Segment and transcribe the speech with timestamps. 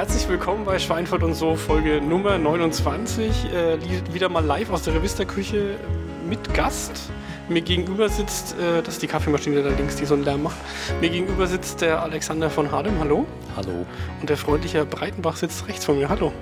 [0.00, 3.52] Herzlich willkommen bei Schweinfurt und so, Folge Nummer 29.
[3.52, 5.76] Äh, wieder mal live aus der Revista-Küche
[6.26, 7.10] mit Gast.
[7.50, 10.56] Mir gegenüber sitzt, äh, das ist die Kaffeemaschine da links, die so einen Lärm macht.
[11.02, 13.26] Mir gegenüber sitzt der Alexander von Hardem, hallo.
[13.56, 13.84] Hallo.
[14.22, 16.32] Und der freundliche Breitenbach sitzt rechts von mir, hallo.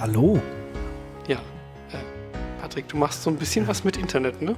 [0.00, 0.42] Hallo.
[1.28, 1.36] Ja.
[1.92, 4.56] Äh, Patrick, du machst so ein bisschen was mit Internet, ne?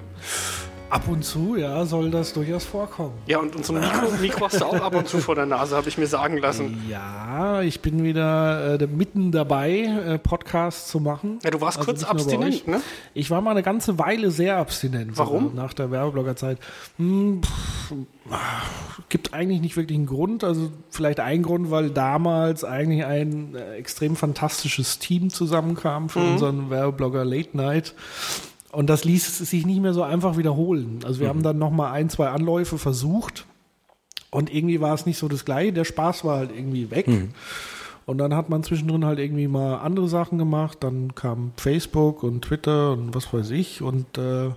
[0.90, 3.12] Ab und zu, ja, soll das durchaus vorkommen.
[3.26, 5.44] Ja, und, und so ein Mikro, Mikro hast du auch ab und zu vor der
[5.44, 6.82] Nase, habe ich mir sagen lassen.
[6.88, 11.40] Ja, ich bin wieder äh, mitten dabei, äh, Podcasts zu machen.
[11.42, 12.80] Ja, du warst also kurz abstinent, ne?
[13.12, 15.18] Ich war mal eine ganze Weile sehr abstinent.
[15.18, 15.54] Warum?
[15.54, 16.58] Nach der Werbebloggerzeit.
[16.96, 17.42] Hm,
[19.08, 20.44] gibt eigentlich nicht wirklich einen Grund.
[20.44, 26.32] Also vielleicht ein Grund, weil damals eigentlich ein äh, extrem fantastisches Team zusammenkam für mhm.
[26.32, 27.94] unseren Werbeblogger Late Night.
[28.72, 31.00] Und das ließ sich nicht mehr so einfach wiederholen.
[31.04, 31.30] Also wir mhm.
[31.30, 33.46] haben dann noch mal ein, zwei Anläufe versucht
[34.30, 35.72] und irgendwie war es nicht so das Gleiche.
[35.72, 37.08] Der Spaß war halt irgendwie weg.
[37.08, 37.30] Mhm.
[38.04, 40.78] Und dann hat man zwischendrin halt irgendwie mal andere Sachen gemacht.
[40.80, 43.82] Dann kam Facebook und Twitter und was weiß ich.
[43.82, 44.50] Und äh,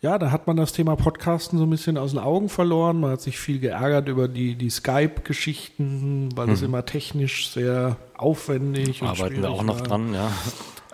[0.00, 3.00] ja, da hat man das Thema Podcasten so ein bisschen aus den Augen verloren.
[3.00, 6.50] Man hat sich viel geärgert über die, die Skype-Geschichten, weil mhm.
[6.50, 9.86] das immer technisch sehr aufwendig Arbeiten und Arbeiten wir auch noch war.
[9.86, 10.30] dran, ja.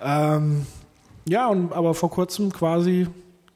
[0.00, 0.66] Ähm,
[1.26, 3.06] ja, und aber vor kurzem quasi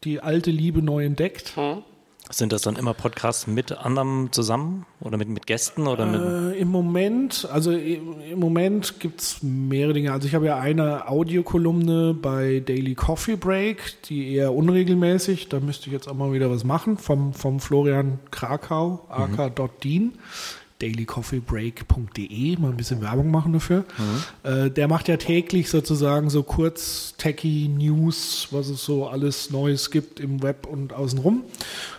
[0.05, 1.57] die alte Liebe neu entdeckt.
[1.57, 1.83] Hm.
[2.31, 6.21] Sind das dann immer Podcasts mit anderen zusammen oder mit, mit Gästen oder mit?
[6.21, 10.13] Äh, Im Moment, also im Moment gibt es mehrere Dinge.
[10.13, 15.87] Also ich habe ja eine Audiokolumne bei Daily Coffee Break, die eher unregelmäßig, da müsste
[15.87, 20.03] ich jetzt auch mal wieder was machen, vom, vom Florian Krakau, ak.dean.
[20.03, 20.13] Mhm
[20.81, 23.85] dailycoffeebreak.de, mal ein bisschen Werbung machen dafür.
[23.99, 24.51] Mhm.
[24.51, 29.91] Äh, der macht ja täglich sozusagen so kurz techy News, was es so alles Neues
[29.91, 31.43] gibt im Web und außenrum.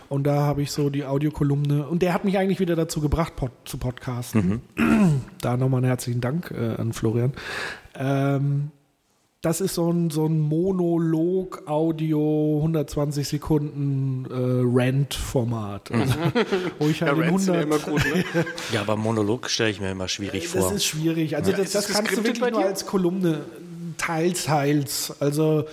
[0.08, 3.36] Und da habe ich so die Audiokolumne und der hat mich eigentlich wieder dazu gebracht,
[3.36, 4.62] pod, zu podcasten.
[4.76, 5.20] Mhm.
[5.40, 7.32] Da nochmal einen herzlichen Dank äh, an Florian.
[7.94, 8.70] Ähm,
[9.42, 15.90] das ist so ein, so ein Monolog, Audio, 120 Sekunden äh, Rant-Format.
[15.92, 16.14] Also,
[16.78, 18.24] wo ich halt ja, 100 ja, immer gut, ne?
[18.72, 20.62] ja, aber Monolog stelle ich mir immer schwierig das vor.
[20.62, 21.36] Das ist schwierig.
[21.36, 21.56] Also ja.
[21.56, 23.40] das, das kannst du wirklich nur als Kolumne
[23.96, 25.14] teils, teils.
[25.20, 25.64] Also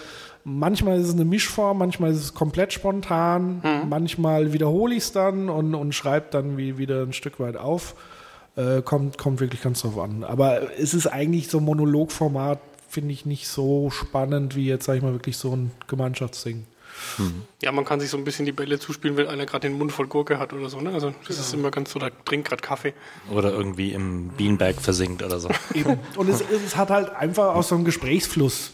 [0.46, 3.90] manchmal ist es eine Mischform, manchmal ist es komplett spontan, mhm.
[3.90, 7.96] manchmal wiederhole ich es dann und, und schreibe dann wie, wieder ein Stück weit auf.
[8.56, 10.24] Äh, kommt, kommt wirklich ganz drauf an.
[10.24, 14.96] Aber es ist eigentlich so ein Monologformat, finde ich nicht so spannend wie jetzt, sag
[14.96, 16.66] ich mal, wirklich so ein Gemeinschaftsding.
[17.18, 17.44] Hm.
[17.62, 19.92] Ja, man kann sich so ein bisschen die Bälle zuspielen, wenn einer gerade den Mund
[19.92, 20.82] voll Gurke hat oder so.
[20.82, 20.92] Ne?
[20.92, 21.44] Also das ja.
[21.44, 22.94] ist immer ganz so, da trinkt gerade Kaffee.
[23.32, 25.50] Oder irgendwie im Beanbag versinkt oder so.
[25.74, 26.00] Eben.
[26.16, 28.72] Und es, es, hat halt einfach auch so einen Gesprächsfluss.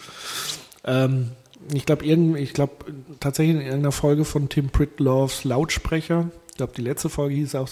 [0.84, 1.32] Ähm,
[1.74, 2.74] ich glaube, ich glaube
[3.20, 7.70] tatsächlich in irgendeiner Folge von Tim Pritloffs Lautsprecher, ich glaube, die letzte Folge hieß auch,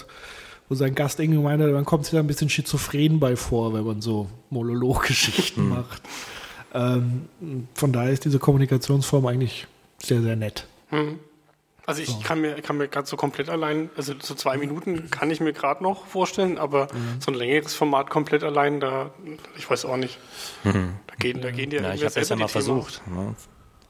[0.71, 3.83] wo sein Gast irgendwie meinte, man kommt sich da ein bisschen schizophren bei vor, wenn
[3.83, 5.69] man so Monologgeschichten mhm.
[5.75, 6.01] macht.
[6.73, 7.27] Ähm,
[7.73, 9.67] von daher ist diese Kommunikationsform eigentlich
[10.01, 10.65] sehr, sehr nett.
[10.89, 11.19] Mhm.
[11.85, 12.19] Also ich so.
[12.23, 15.51] kann mir, kann mir gerade so komplett allein, also so zwei Minuten kann ich mir
[15.51, 17.19] gerade noch vorstellen, aber mhm.
[17.19, 19.11] so ein längeres Format komplett allein, da,
[19.57, 20.19] ich weiß auch nicht.
[20.63, 20.93] Mhm.
[21.07, 23.01] Da gehen, da gehen die ja, ich habe es ja mal versucht.
[23.07, 23.35] Ne?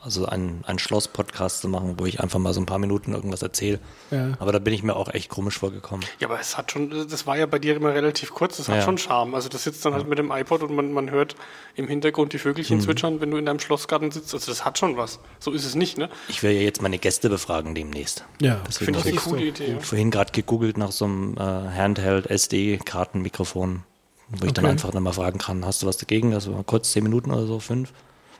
[0.03, 3.43] Also einen, einen Schloss-Podcast zu machen, wo ich einfach mal so ein paar Minuten irgendwas
[3.43, 3.79] erzähle.
[4.09, 4.33] Ja.
[4.39, 6.05] Aber da bin ich mir auch echt komisch vorgekommen.
[6.19, 8.77] Ja, aber es hat schon, das war ja bei dir immer relativ kurz, das hat
[8.77, 8.81] ja.
[8.81, 9.35] schon Charme.
[9.35, 11.35] Also das sitzt dann halt mit dem iPod und man, man hört
[11.75, 12.81] im Hintergrund die Vögelchen mhm.
[12.81, 14.33] zwitschern, wenn du in deinem Schlossgarten sitzt.
[14.33, 15.19] Also das hat schon was.
[15.39, 16.09] So ist es nicht, ne?
[16.27, 18.25] Ich will ja jetzt meine Gäste befragen demnächst.
[18.41, 19.63] Ja, das finde ich eine coole Idee.
[19.65, 19.79] Ich Ja.
[19.81, 23.83] Vorhin gerade gegoogelt nach so einem äh, Handheld SD-Kartenmikrofon,
[24.29, 24.51] wo ich okay.
[24.53, 26.33] dann einfach nochmal fragen kann, hast du was dagegen?
[26.33, 27.93] Also kurz zehn Minuten oder so, fünf.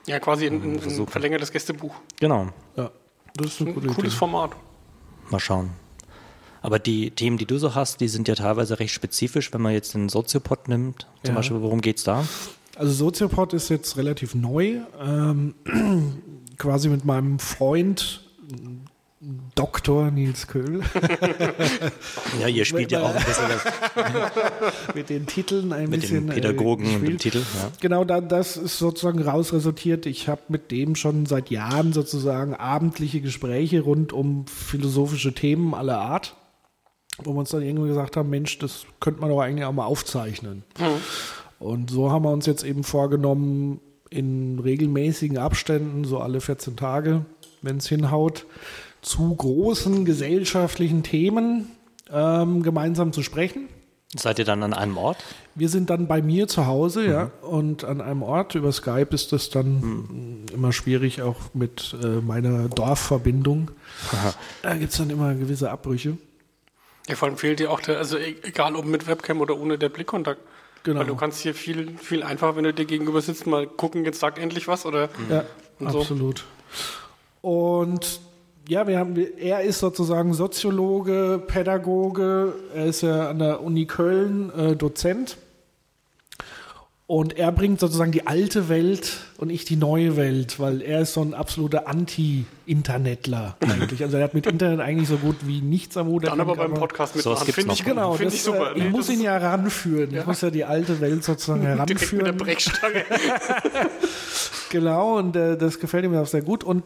[0.08, 1.96] Ja, quasi ein, ein, ein verlängertes Gästebuch.
[2.20, 2.50] Genau.
[2.76, 2.92] Ja,
[3.36, 4.10] das ist ein, cooles Idee.
[4.10, 4.52] Format.
[5.30, 5.72] Mal schauen.
[6.62, 9.74] Aber die Themen, die du so hast, die sind ja teilweise recht spezifisch, wenn man
[9.74, 11.08] jetzt den Soziopod nimmt.
[11.24, 11.36] Zum ja.
[11.36, 12.24] Beispiel, worum geht es da?
[12.76, 14.82] Also Soziopod ist jetzt relativ neu.
[15.00, 15.56] Ähm,
[16.58, 18.24] quasi mit meinem Freund
[19.56, 20.12] Dr.
[20.12, 20.82] Nils Köhl.
[22.40, 24.96] ja, ihr spielt ja auch ein bisschen das.
[24.96, 26.26] mit den Titeln ein mit bisschen.
[26.26, 27.40] Mit den Pädagogen äh, und dem Titel.
[27.40, 27.72] Ja.
[27.80, 30.06] Genau, da, das ist sozusagen rausresultiert.
[30.06, 36.00] Ich habe mit dem schon seit Jahren sozusagen abendliche Gespräche rund um philosophische Themen aller
[36.00, 36.36] Art,
[37.18, 39.86] wo wir uns dann irgendwie gesagt haben, Mensch, das könnte man doch eigentlich auch mal
[39.86, 40.64] aufzeichnen.
[40.80, 40.86] Mhm.
[41.60, 43.80] Und so haben wir uns jetzt eben vorgenommen,
[44.12, 47.26] in regelmäßigen Abständen, so alle 14 Tage,
[47.62, 48.46] wenn es hinhaut,
[49.02, 51.72] zu großen gesellschaftlichen Themen
[52.12, 53.68] ähm, gemeinsam zu sprechen.
[54.14, 55.24] Seid ihr dann an einem Ort?
[55.56, 57.10] Wir sind dann bei mir zu Hause, mhm.
[57.10, 58.56] ja, und an einem Ort.
[58.56, 60.46] Über Skype ist das dann mhm.
[60.54, 63.72] immer schwierig, auch mit äh, meiner Dorfverbindung.
[64.12, 64.34] Aha.
[64.64, 66.18] Da gibt es dann immer gewisse Abbrüche.
[67.08, 69.78] Ja, vor allem fehlt dir auch der, also e-, egal ob mit Webcam oder ohne
[69.78, 70.42] der Blickkontakt.
[70.84, 71.00] Genau.
[71.00, 74.20] Weil du kannst hier viel, viel einfacher, wenn du dir gegenüber sitzt, mal gucken, jetzt
[74.20, 75.10] sagt endlich was oder.
[75.30, 75.46] Ja,
[75.86, 76.44] absolut.
[77.42, 77.48] So.
[77.48, 78.20] Und
[78.68, 84.52] ja, wir haben, er ist sozusagen Soziologe, Pädagoge, er ist ja an der Uni Köln
[84.56, 85.38] äh, Dozent
[87.12, 91.12] und er bringt sozusagen die alte Welt und ich die neue Welt, weil er ist
[91.12, 94.02] so ein absoluter Anti-Internetler eigentlich.
[94.02, 96.26] Also er hat mit Internet eigentlich so gut wie nichts am Hut.
[96.26, 98.14] Dann aber beim Podcast mit so Finde ich genau.
[98.14, 98.72] Find das, ich super.
[98.78, 100.12] Ich nee, muss ihn ja ranführen.
[100.12, 100.22] Ja.
[100.22, 102.28] Ich muss ja die alte Welt sozusagen heranführen.
[102.28, 103.04] mit der Brechstange.
[104.70, 106.64] genau, und äh, das gefällt ihm auch sehr gut.
[106.64, 106.86] Und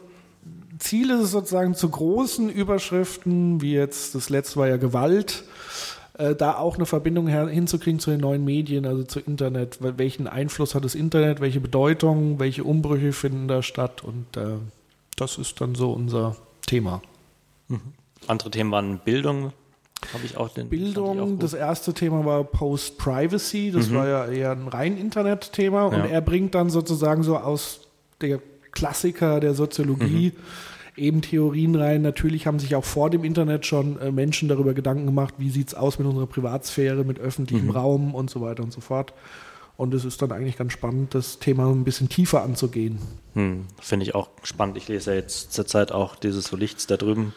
[0.85, 5.43] Ziel ist es sozusagen zu großen Überschriften, wie jetzt das letzte war ja Gewalt,
[6.17, 9.79] äh, da auch eine Verbindung hinzukriegen zu den neuen Medien, also zu Internet.
[9.81, 14.57] Welchen Einfluss hat das Internet, welche Bedeutung, welche Umbrüche finden da statt und äh,
[15.17, 16.35] das ist dann so unser
[16.67, 17.01] Thema.
[17.67, 17.81] Mhm.
[18.27, 19.53] Andere Themen waren Bildung,
[20.13, 20.69] habe ich auch den.
[20.69, 23.95] Bildung, auch das erste Thema war Post-Privacy, das mhm.
[23.95, 26.03] war ja eher ein rein Internet-Thema ja.
[26.03, 27.79] und er bringt dann sozusagen so aus
[28.21, 28.39] der
[28.71, 32.01] Klassiker der Soziologie mhm eben Theorien rein.
[32.01, 35.69] Natürlich haben sich auch vor dem Internet schon äh, Menschen darüber Gedanken gemacht, wie sieht
[35.69, 37.71] es aus mit unserer Privatsphäre, mit öffentlichem mhm.
[37.71, 39.13] Raum und so weiter und so fort.
[39.77, 42.99] Und es ist dann eigentlich ganz spannend, das Thema ein bisschen tiefer anzugehen.
[43.33, 44.77] Hm, Finde ich auch spannend.
[44.77, 47.33] Ich lese ja jetzt zurzeit auch dieses so Lichts da drüben.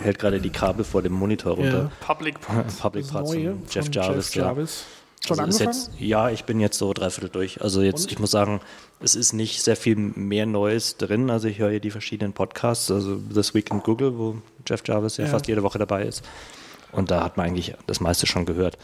[0.00, 1.90] Hält gerade die Kabel vor dem Monitor runter.
[1.90, 2.06] Ja.
[2.06, 2.76] Public Parts.
[2.76, 4.32] Public Parts Jeff Jarvis.
[4.32, 4.80] Jeff Jarvis.
[4.80, 5.05] Ja.
[5.24, 5.76] Schon also angefangen?
[5.76, 7.60] Jetzt, ja, ich bin jetzt so dreiviertel durch.
[7.60, 8.12] Also jetzt, Und?
[8.12, 8.60] ich muss sagen,
[9.00, 11.30] es ist nicht sehr viel mehr Neues drin.
[11.30, 14.36] Also ich höre hier die verschiedenen Podcasts, also This Week in Google, wo
[14.66, 15.30] Jeff Jarvis ja, ja.
[15.30, 16.22] fast jede Woche dabei ist.
[16.92, 18.78] Und da hat man eigentlich das meiste schon gehört.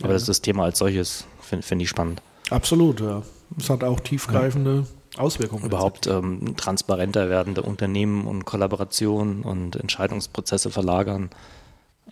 [0.00, 0.14] Aber ja.
[0.14, 2.20] das, das Thema als solches finde find ich spannend.
[2.50, 3.22] Absolut, ja.
[3.58, 5.20] Es hat auch tiefgreifende ja.
[5.20, 5.64] Auswirkungen.
[5.64, 11.30] Überhaupt ähm, transparenter werdende Unternehmen und Kollaborationen und Entscheidungsprozesse verlagern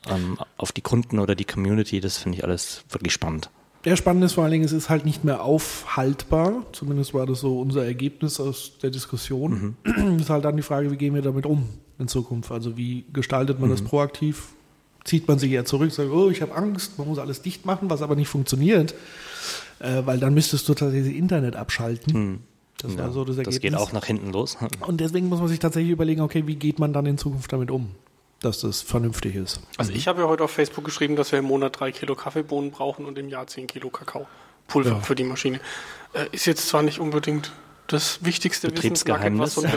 [0.09, 3.51] ähm, auf die Kunden oder die Community, das finde ich alles wirklich spannend.
[3.85, 6.65] Der spannend ist vor allen Dingen, es ist halt nicht mehr aufhaltbar.
[6.73, 9.77] Zumindest war das so unser Ergebnis aus der Diskussion.
[9.85, 10.19] Mhm.
[10.21, 11.69] ist halt dann die Frage, wie gehen wir damit um
[11.99, 12.53] in Zukunft?
[12.53, 13.75] Also wie gestaltet man mhm.
[13.75, 14.51] das proaktiv?
[15.05, 17.91] Zieht man sich eher zurück, sagt, oh, ich habe Angst, man muss alles dicht machen,
[17.91, 18.95] was aber nicht funktioniert,
[19.81, 22.13] äh, weil dann müsstest du tatsächlich das Internet abschalten.
[22.13, 22.39] Mhm.
[22.79, 23.37] Das ja, so das.
[23.37, 24.59] Das geht auch nach hinten los.
[24.87, 27.71] Und deswegen muss man sich tatsächlich überlegen, okay, wie geht man dann in Zukunft damit
[27.73, 27.91] um?
[28.45, 29.61] Dass das vernünftig ist.
[29.77, 32.71] Also ich habe ja heute auf Facebook geschrieben, dass wir im Monat drei Kilo Kaffeebohnen
[32.71, 35.01] brauchen und im Jahr zehn Kilo Kakaopulver ja.
[35.01, 35.61] für die Maschine.
[36.13, 37.53] Äh, ist jetzt zwar nicht unbedingt
[37.93, 39.73] das wichtigste Wissensnugget, was, so ein,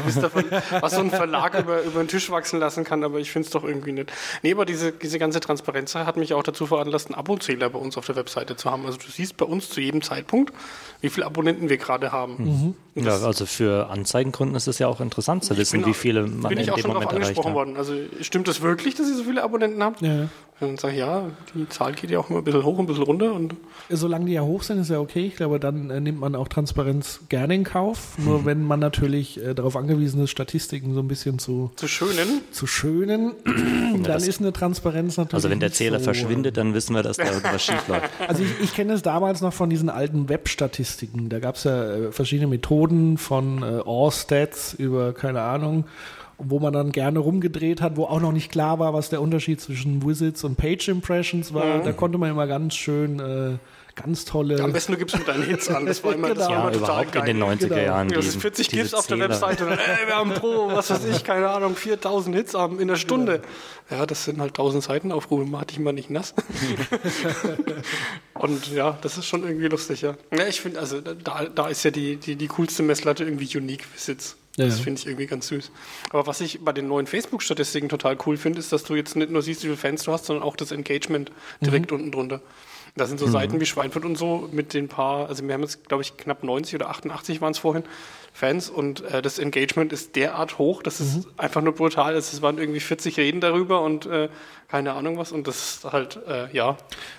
[0.79, 3.51] was so ein Verlag über, über den Tisch wachsen lassen kann, aber ich finde es
[3.51, 4.11] doch irgendwie nicht.
[4.41, 7.97] Nee, aber diese, diese ganze Transparenz hat mich auch dazu veranlasst, einen Abozähler bei uns
[7.97, 8.85] auf der Webseite zu haben.
[8.85, 10.53] Also du siehst bei uns zu jedem Zeitpunkt,
[11.01, 12.35] wie viele Abonnenten wir gerade haben.
[12.37, 12.75] Mhm.
[12.95, 16.59] Ja, also für Anzeigengründen ist es ja auch interessant zu wissen, wie viele man bin
[16.59, 17.75] ich auch schon darauf angesprochen worden.
[17.75, 20.01] Also stimmt es das wirklich, dass ihr so viele Abonnenten habt?
[20.01, 20.29] Ja.
[20.61, 22.85] Und dann sage ich, ja, die Zahl geht ja auch immer ein bisschen hoch, ein
[22.85, 23.33] bisschen runter.
[23.33, 23.55] Und
[23.89, 25.25] Solange die ja hoch sind, ist ja okay.
[25.25, 28.17] Ich glaube, dann äh, nimmt man auch Transparenz gerne in Kauf.
[28.17, 28.45] Nur mhm.
[28.45, 32.67] wenn man natürlich äh, darauf angewiesen ist, Statistiken so ein bisschen zu, zu schönen, zu
[32.67, 35.33] schönen dann das, ist eine Transparenz natürlich.
[35.33, 38.09] Also wenn der Zähler so, verschwindet, dann wissen wir, dass da irgendwas schief läuft.
[38.25, 41.27] Also ich, ich kenne es damals noch von diesen alten Web-Statistiken.
[41.27, 42.84] Da gab es ja äh, verschiedene Methoden
[43.17, 45.85] von äh, All-Stats über, keine Ahnung,
[46.37, 49.61] wo man dann gerne rumgedreht hat, wo auch noch nicht klar war, was der Unterschied
[49.61, 51.77] zwischen Visits und Page Impressions war.
[51.77, 51.83] Mhm.
[51.83, 53.57] Da konnte man immer ganz schön äh,
[53.95, 54.57] ganz tolle.
[54.57, 55.85] Ja, am besten du gibst mit deinen Hits an.
[55.85, 56.39] Das war immer, genau.
[56.39, 57.29] das war immer ja, total geil.
[57.29, 57.75] in den 90er genau.
[57.77, 58.09] Jahren.
[58.09, 59.65] Ja, das 40 GIFs auf der Webseite.
[59.69, 63.41] ey, wir haben pro, was weiß ich, keine Ahnung, 4000 Hits in der Stunde.
[63.89, 63.97] Ja.
[63.97, 66.33] ja, das sind halt 1000 Seitenaufrufe, hatte ich mal nicht nass.
[68.33, 70.15] Und ja, das ist schon irgendwie lustig, ja.
[70.35, 73.85] Ja, ich finde, also da, da ist ja die, die, die coolste Messlatte irgendwie Unique
[73.93, 74.35] Visits.
[74.57, 74.65] Ja.
[74.65, 75.71] Das finde ich irgendwie ganz süß.
[76.11, 79.29] Aber was ich bei den neuen Facebook-Statistiken total cool finde, ist, dass du jetzt nicht
[79.29, 81.97] nur siehst, wie viele Fans du hast, sondern auch das Engagement direkt mhm.
[81.97, 82.41] unten drunter.
[82.95, 83.31] Da sind so mhm.
[83.31, 86.43] Seiten wie Schweinfurt und so mit den paar, also wir haben jetzt, glaube ich, knapp
[86.43, 87.83] 90 oder 88 waren es vorhin,
[88.35, 91.25] Fans und äh, das Engagement ist derart hoch, dass es mhm.
[91.37, 92.33] einfach nur brutal ist.
[92.33, 94.27] Es waren irgendwie 40 Reden darüber und äh,
[94.67, 96.75] keine Ahnung was und das ist halt, äh, ja.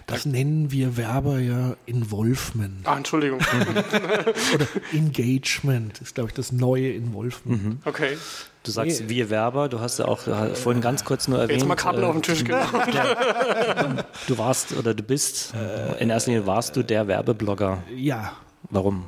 [0.07, 2.87] Das da nennen wir Werber ja Involvement.
[2.87, 3.41] Ah, Entschuldigung.
[4.55, 7.65] oder Engagement ist, glaube ich, das neue Involvement.
[7.65, 7.79] Mhm.
[7.87, 8.19] Okay.
[8.63, 9.09] Du sagst nee.
[9.09, 10.21] wir Werber, du hast ja auch
[10.53, 11.61] vorhin ganz kurz nur erwähnt.
[11.61, 12.59] Jetzt mal Karten äh, auf den Tisch genau.
[14.27, 15.55] du warst oder du bist,
[15.99, 17.83] in erster Linie warst du der Werbeblogger.
[17.97, 18.33] Ja.
[18.69, 19.07] Warum?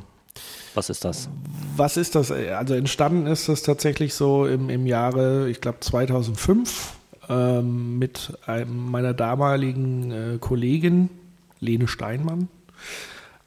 [0.79, 1.29] Was ist das?
[1.77, 2.31] Was ist das?
[2.31, 6.93] Also entstanden ist das tatsächlich so im, im Jahre, ich glaube 2005
[7.29, 11.11] ähm, mit einem, meiner damaligen äh, Kollegin
[11.59, 12.47] Lene Steinmann.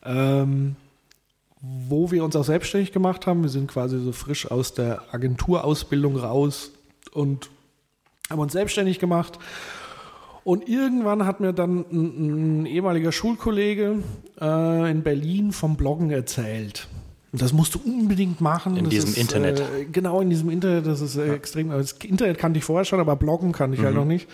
[0.03, 0.75] Ähm,
[1.61, 3.43] wo wir uns auch selbstständig gemacht haben.
[3.43, 6.71] Wir sind quasi so frisch aus der Agenturausbildung raus
[7.13, 7.49] und
[8.29, 9.39] haben uns selbstständig gemacht.
[10.43, 13.99] Und irgendwann hat mir dann ein, ein ehemaliger Schulkollege
[14.41, 16.89] äh, in Berlin vom Bloggen erzählt.
[17.33, 18.75] Das musst du unbedingt machen.
[18.75, 19.59] In das diesem ist, Internet.
[19.59, 20.85] Äh, genau, in diesem Internet.
[20.85, 21.33] Das ist äh, ja.
[21.33, 21.69] extrem.
[21.69, 23.99] Das Internet kannte ich vorher schon, aber Bloggen kannte ich halt mhm.
[23.99, 24.27] halt noch nicht.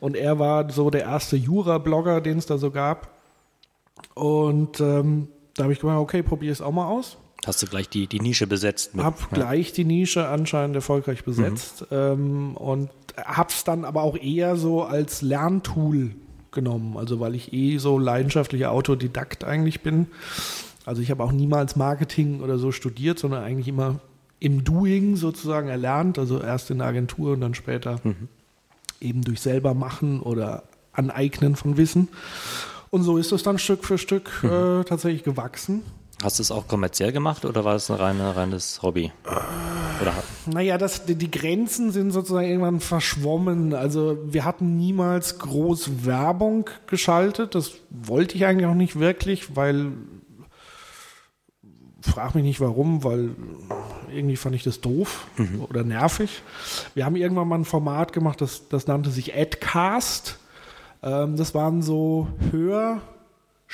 [0.00, 3.10] Und er war so der erste Jura-Blogger, den es da so gab.
[4.14, 7.18] Und ähm, da habe ich gemeint, okay, probiere es auch mal aus.
[7.46, 8.94] Hast du gleich die, die Nische besetzt?
[8.94, 9.26] Mit, hab ja.
[9.32, 11.96] gleich die Nische anscheinend erfolgreich besetzt mhm.
[11.96, 16.12] ähm, und hab's dann aber auch eher so als Lerntool
[16.52, 20.06] genommen, also weil ich eh so leidenschaftlicher Autodidakt eigentlich bin.
[20.84, 24.00] Also ich habe auch niemals Marketing oder so studiert, sondern eigentlich immer
[24.40, 28.28] im Doing sozusagen erlernt, also erst in der Agentur und dann später mhm.
[29.00, 32.08] eben durch selber machen oder aneignen von Wissen.
[32.90, 34.50] Und so ist es dann Stück für Stück mhm.
[34.80, 35.82] äh, tatsächlich gewachsen.
[36.22, 39.10] Hast du es auch kommerziell gemacht oder war es ein reine, reines Hobby?
[39.24, 40.14] Oder?
[40.46, 43.74] Naja, das, die Grenzen sind sozusagen irgendwann verschwommen.
[43.74, 47.56] Also wir hatten niemals groß Werbung geschaltet.
[47.56, 49.92] Das wollte ich eigentlich auch nicht wirklich, weil
[52.02, 53.30] frag mich nicht warum, weil
[54.12, 55.62] irgendwie fand ich das doof mhm.
[55.68, 56.42] oder nervig.
[56.94, 60.38] Wir haben irgendwann mal ein Format gemacht, das, das nannte sich Adcast.
[61.02, 63.00] Ähm, das waren so Hör-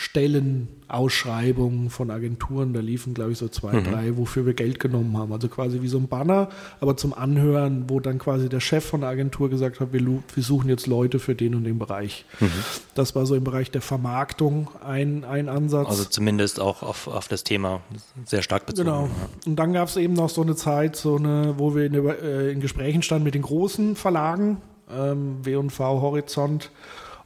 [0.00, 2.72] Stellenausschreibungen von Agenturen.
[2.72, 3.82] Da liefen, glaube ich, so zwei, mhm.
[3.82, 5.32] drei, wofür wir Geld genommen haben.
[5.32, 6.50] Also quasi wie so ein Banner,
[6.80, 10.42] aber zum Anhören, wo dann quasi der Chef von der Agentur gesagt hat, wir, wir
[10.42, 12.24] suchen jetzt Leute für den und den Bereich.
[12.38, 12.52] Mhm.
[12.94, 15.88] Das war so im Bereich der Vermarktung ein, ein Ansatz.
[15.88, 17.80] Also zumindest auch auf, auf das Thema
[18.24, 18.86] sehr stark bezogen.
[18.86, 19.02] Genau.
[19.06, 19.10] Ja.
[19.46, 22.50] Und dann gab es eben noch so eine Zeit, so eine, wo wir in, äh,
[22.52, 24.58] in Gesprächen standen mit den großen Verlagen,
[24.96, 26.70] ähm, W&V, Horizont,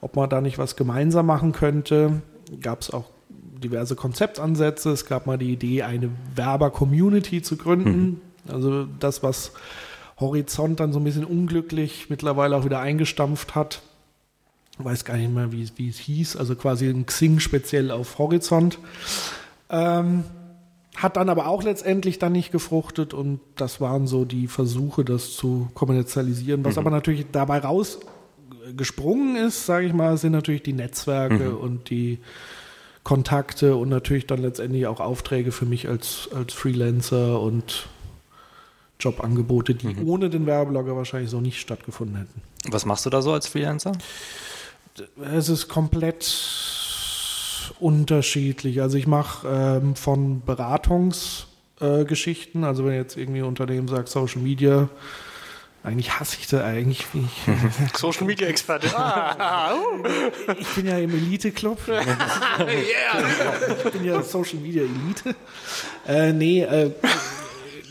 [0.01, 2.23] ob man da nicht was gemeinsam machen könnte
[2.61, 3.07] gab es auch
[3.63, 4.91] diverse Konzeptansätze.
[4.91, 8.01] Es gab mal die Idee, eine Werber-Community zu gründen.
[8.01, 8.21] Mhm.
[8.49, 9.53] Also das, was
[10.19, 13.83] Horizont dann so ein bisschen unglücklich mittlerweile auch wieder eingestampft hat.
[14.79, 16.37] Ich weiß gar nicht mehr, wie, wie es hieß.
[16.37, 18.79] Also quasi ein Xing speziell auf Horizont.
[19.71, 20.25] Ähm,
[20.97, 25.35] hat dann aber auch letztendlich dann nicht gefruchtet und das waren so die Versuche, das
[25.35, 26.65] zu kommerzialisieren.
[26.65, 26.81] Was mhm.
[26.81, 28.01] aber natürlich dabei raus
[28.77, 31.57] gesprungen ist, sage ich mal, sind natürlich die Netzwerke mhm.
[31.57, 32.19] und die
[33.05, 37.87] Kontakte und natürlich dann letztendlich auch Aufträge für mich als, als Freelancer und
[39.01, 40.07] Jobangebote, die mhm.
[40.07, 42.43] ohne den Werbeblogger wahrscheinlich so nicht stattgefunden hätten.
[42.69, 43.91] Was machst du da so als Freelancer?
[45.35, 46.33] Es ist komplett
[47.81, 48.81] unterschiedlich.
[48.81, 54.43] Also ich mache ähm, von Beratungsgeschichten, äh, also wenn jetzt irgendwie ein Unternehmen sagt Social
[54.43, 54.89] Media,
[55.85, 57.07] eigentlich hasse ich das eigentlich.
[57.13, 58.97] Ich, Social Media Experte.
[58.97, 60.05] Ah, uh.
[60.59, 61.79] Ich bin ja im Elite-Club.
[61.89, 62.05] yeah.
[63.85, 65.35] Ich bin ja Social Media Elite.
[66.07, 66.93] Äh, nee, äh,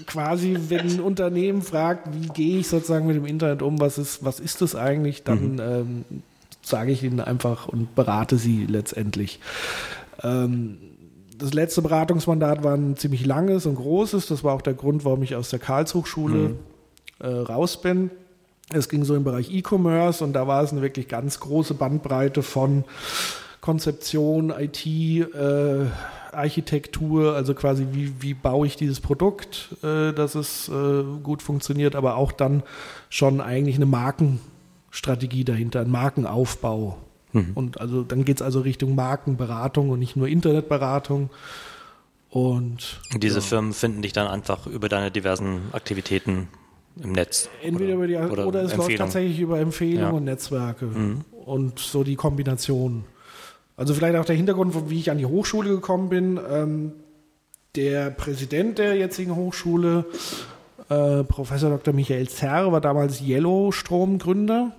[0.08, 4.24] quasi, wenn ein Unternehmen fragt, wie gehe ich sozusagen mit dem Internet um, was ist,
[4.24, 5.60] was ist das eigentlich, dann mhm.
[5.60, 6.06] ähm,
[6.62, 9.42] sage ich ihnen einfach und berate sie letztendlich.
[10.24, 10.78] Ähm,
[11.38, 14.28] das letzte Beratungsmandat war ein ziemlich langes und großes.
[14.28, 16.60] Das war auch der Grund, warum ich aus der Karlshochschule mhm
[17.22, 18.12] äh, raus bin.
[18.74, 22.42] Es ging so im Bereich E-Commerce und da war es eine wirklich ganz große Bandbreite
[22.42, 22.86] von
[23.60, 25.86] Konzeption, IT, äh,
[26.32, 31.96] Architektur, also quasi wie, wie baue ich dieses Produkt, äh, dass es äh, gut funktioniert,
[31.96, 32.63] aber auch dann
[33.10, 36.98] schon eigentlich eine Markenstrategie dahinter, ein Markenaufbau.
[37.34, 37.51] Mhm.
[37.54, 41.30] Und also dann geht es also Richtung Markenberatung und nicht nur Internetberatung.
[42.30, 43.42] Und diese ja.
[43.42, 46.48] Firmen finden dich dann einfach über deine diversen Aktivitäten
[47.02, 47.50] im Netz.
[47.64, 50.18] Entweder oder, über die, oder, oder es läuft tatsächlich über Empfehlungen ja.
[50.18, 51.22] und Netzwerke mhm.
[51.46, 53.06] und so die Kombination.
[53.78, 56.40] Also vielleicht auch der Hintergrund, wie ich an die Hochschule gekommen bin.
[56.50, 56.92] Ähm,
[57.76, 60.06] der Präsident der jetzigen Hochschule,
[60.90, 61.94] äh, Professor Dr.
[61.94, 64.74] Michael Zerr, war damals Yellow-Strom-Gründer.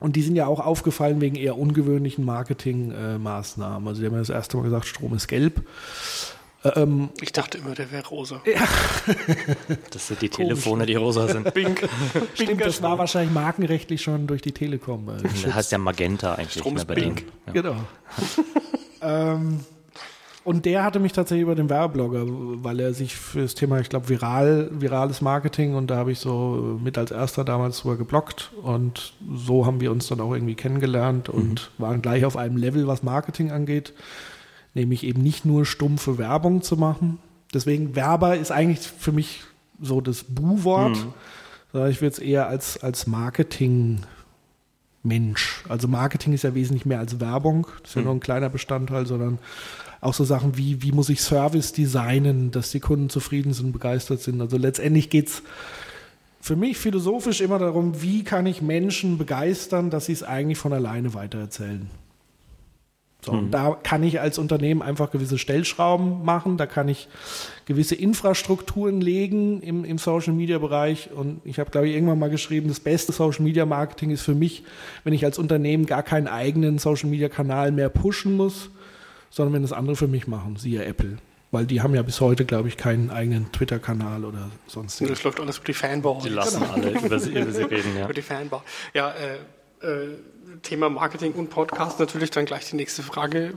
[0.00, 3.86] Und die sind ja auch aufgefallen wegen eher ungewöhnlichen Marketingmaßnahmen.
[3.86, 5.62] Äh, also die haben ja das erste Mal gesagt, Strom ist gelb.
[6.62, 8.42] Ähm, ich dachte immer, der wäre rosa.
[8.44, 8.60] Ja.
[9.90, 11.52] Das sind die Telefone, die rosa sind.
[11.54, 11.88] Bink.
[12.34, 15.08] Stimmt, das war wahrscheinlich markenrechtlich schon durch die Telekom.
[15.08, 16.52] Äh, das heißt ja Magenta eigentlich.
[16.54, 17.24] Strom ist Bink.
[17.46, 17.52] Ja.
[17.52, 17.76] Genau.
[19.02, 19.60] ähm,
[20.42, 23.88] und der hatte mich tatsächlich über den Werbeblogger, weil er sich für das Thema, ich
[23.88, 28.50] glaube, viral, virales Marketing und da habe ich so mit als erster damals drüber geblockt
[28.62, 31.82] und so haben wir uns dann auch irgendwie kennengelernt und mhm.
[31.82, 33.92] waren gleich auf einem Level, was Marketing angeht
[34.74, 37.18] nämlich eben nicht nur stumpfe Werbung zu machen.
[37.52, 39.42] Deswegen Werber ist eigentlich für mich
[39.80, 40.96] so das Bu-Wort.
[41.72, 41.86] Mhm.
[41.88, 44.00] Ich würde es eher als, als Marketing
[45.02, 45.64] Mensch.
[45.68, 47.66] Also Marketing ist ja wesentlich mehr als Werbung.
[47.82, 48.06] Das ist ja mhm.
[48.06, 49.38] nur ein kleiner Bestandteil, sondern
[50.00, 54.20] auch so Sachen wie, wie muss ich Service designen, dass die Kunden zufrieden sind, begeistert
[54.20, 54.40] sind.
[54.40, 55.42] Also letztendlich geht es
[56.40, 60.72] für mich philosophisch immer darum, wie kann ich Menschen begeistern, dass sie es eigentlich von
[60.72, 61.90] alleine weitererzählen.
[63.24, 67.08] So, und da kann ich als Unternehmen einfach gewisse Stellschrauben machen, da kann ich
[67.66, 71.10] gewisse Infrastrukturen legen im, im Social Media Bereich.
[71.12, 74.34] Und ich habe, glaube ich, irgendwann mal geschrieben, das beste Social Media Marketing ist für
[74.34, 74.64] mich,
[75.04, 78.70] wenn ich als Unternehmen gar keinen eigenen Social Media Kanal mehr pushen muss,
[79.28, 81.18] sondern wenn das andere für mich machen, siehe Apple.
[81.52, 85.00] Weil die haben ja bis heute, glaube ich, keinen eigenen Twitter-Kanal oder sonst.
[85.00, 86.20] Das läuft alles über die Fanbar.
[86.24, 88.04] Die lassen alle über sie, über sie reden, ja.
[88.04, 88.64] Über die Fanbar.
[88.94, 90.16] Ja, äh, äh,
[90.62, 93.52] Thema Marketing und Podcast natürlich dann gleich die nächste Frage.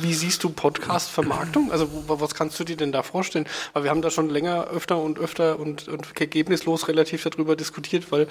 [0.00, 1.70] Wie siehst du Podcast-Vermarktung?
[1.70, 3.46] Also was kannst du dir denn da vorstellen?
[3.72, 8.10] Weil wir haben da schon länger öfter und öfter und, und ergebnislos relativ darüber diskutiert,
[8.10, 8.26] weil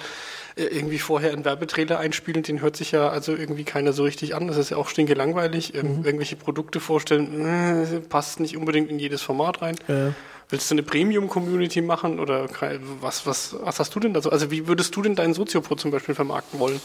[0.56, 4.34] äh, irgendwie vorher einen Werbetrailer einspielen, den hört sich ja also irgendwie keiner so richtig
[4.34, 4.48] an.
[4.48, 5.74] Das ist ja auch stinke langweilig.
[5.74, 9.76] Ähm, Irgendwelche Produkte vorstellen, äh, passt nicht unbedingt in jedes Format rein.
[9.88, 10.12] Ja.
[10.48, 12.48] Willst du eine Premium-Community machen oder
[13.00, 14.30] was, was, was hast du denn da so?
[14.30, 16.80] Also wie würdest du denn deinen Soziopod zum Beispiel vermarkten wollen?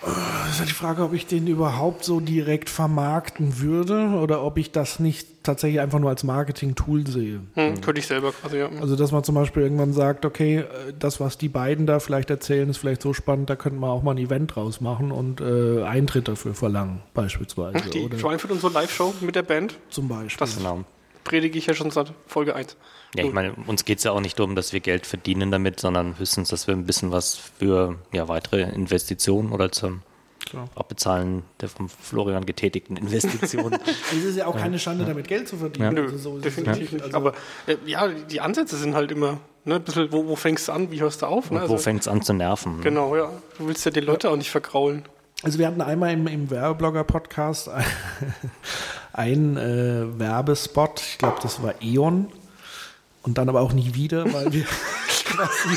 [0.00, 4.56] Das ist ja die Frage, ob ich den überhaupt so direkt vermarkten würde oder ob
[4.56, 7.40] ich das nicht tatsächlich einfach nur als Marketing-Tool sehe.
[7.54, 8.68] Hm, Könnte ich selber quasi, ja.
[8.80, 10.64] Also, dass man zum Beispiel irgendwann sagt, okay,
[10.98, 14.02] das, was die beiden da vielleicht erzählen, ist vielleicht so spannend, da könnte man auch
[14.02, 17.78] mal ein Event draus machen und äh, Eintritt dafür verlangen, beispielsweise.
[17.90, 20.46] Die oder Schweinfurt und so Live-Show mit der Band, zum Beispiel.
[20.46, 20.84] das Genau.
[21.24, 22.76] predige ich ja schon seit Folge 1.
[23.16, 25.80] Ja, ich meine, uns geht es ja auch nicht darum, dass wir Geld verdienen damit,
[25.80, 30.02] sondern höchstens, dass wir ein bisschen was für ja, weitere Investitionen oder zum
[30.46, 30.68] Klar.
[30.74, 33.78] auch bezahlen der vom Florian getätigten Investitionen.
[34.12, 35.94] Es ist ja auch keine Schande, damit Geld zu verdienen.
[35.94, 37.04] Nö, Also so definitiv nicht.
[37.04, 37.32] Also, Aber
[37.66, 40.90] äh, ja, die- Ansätze sind halt immer, ne, ein bisschen, wo, wo fängst du an,
[40.90, 41.50] wie hörst du auf?
[41.50, 41.62] Ne?
[41.62, 42.76] Und wo fängt es an zu nerven?
[42.78, 42.82] ne?
[42.82, 43.30] Genau, ja.
[43.58, 45.04] Du willst ja die Leute auch nicht vergraulen.
[45.42, 47.70] Also wir hatten einmal im, im Werbeblogger-Podcast
[49.12, 52.28] einen äh, Werbespot, ich glaube, das war E.ON.
[53.28, 54.64] Und dann aber auch nie wieder, weil wir
[55.24, 55.76] quasi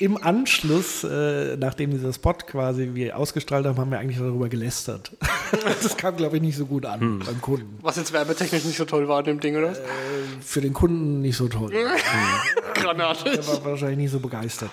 [0.00, 5.12] im Anschluss, äh, nachdem dieser Spot quasi wir ausgestrahlt haben, haben wir eigentlich darüber gelästert.
[5.82, 7.78] das kam, glaube ich, nicht so gut an beim Kunden.
[7.80, 9.72] Was jetzt werbetechnisch nicht so toll war an dem Ding, oder?
[10.40, 11.72] Für den Kunden nicht so toll.
[12.74, 13.30] Granate.
[13.30, 14.72] Der war wahrscheinlich nicht so begeistert.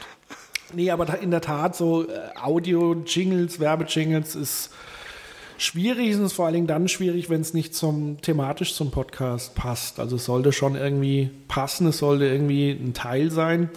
[0.74, 4.72] Nee, aber in der Tat so äh, Audio-Jingles, Werbejingles ist
[5.58, 6.12] schwierig.
[6.12, 10.00] Es ist vor allen Dingen dann schwierig, wenn es nicht zum thematisch zum Podcast passt.
[10.00, 13.70] Also es sollte schon irgendwie passen, es sollte irgendwie ein Teil sein.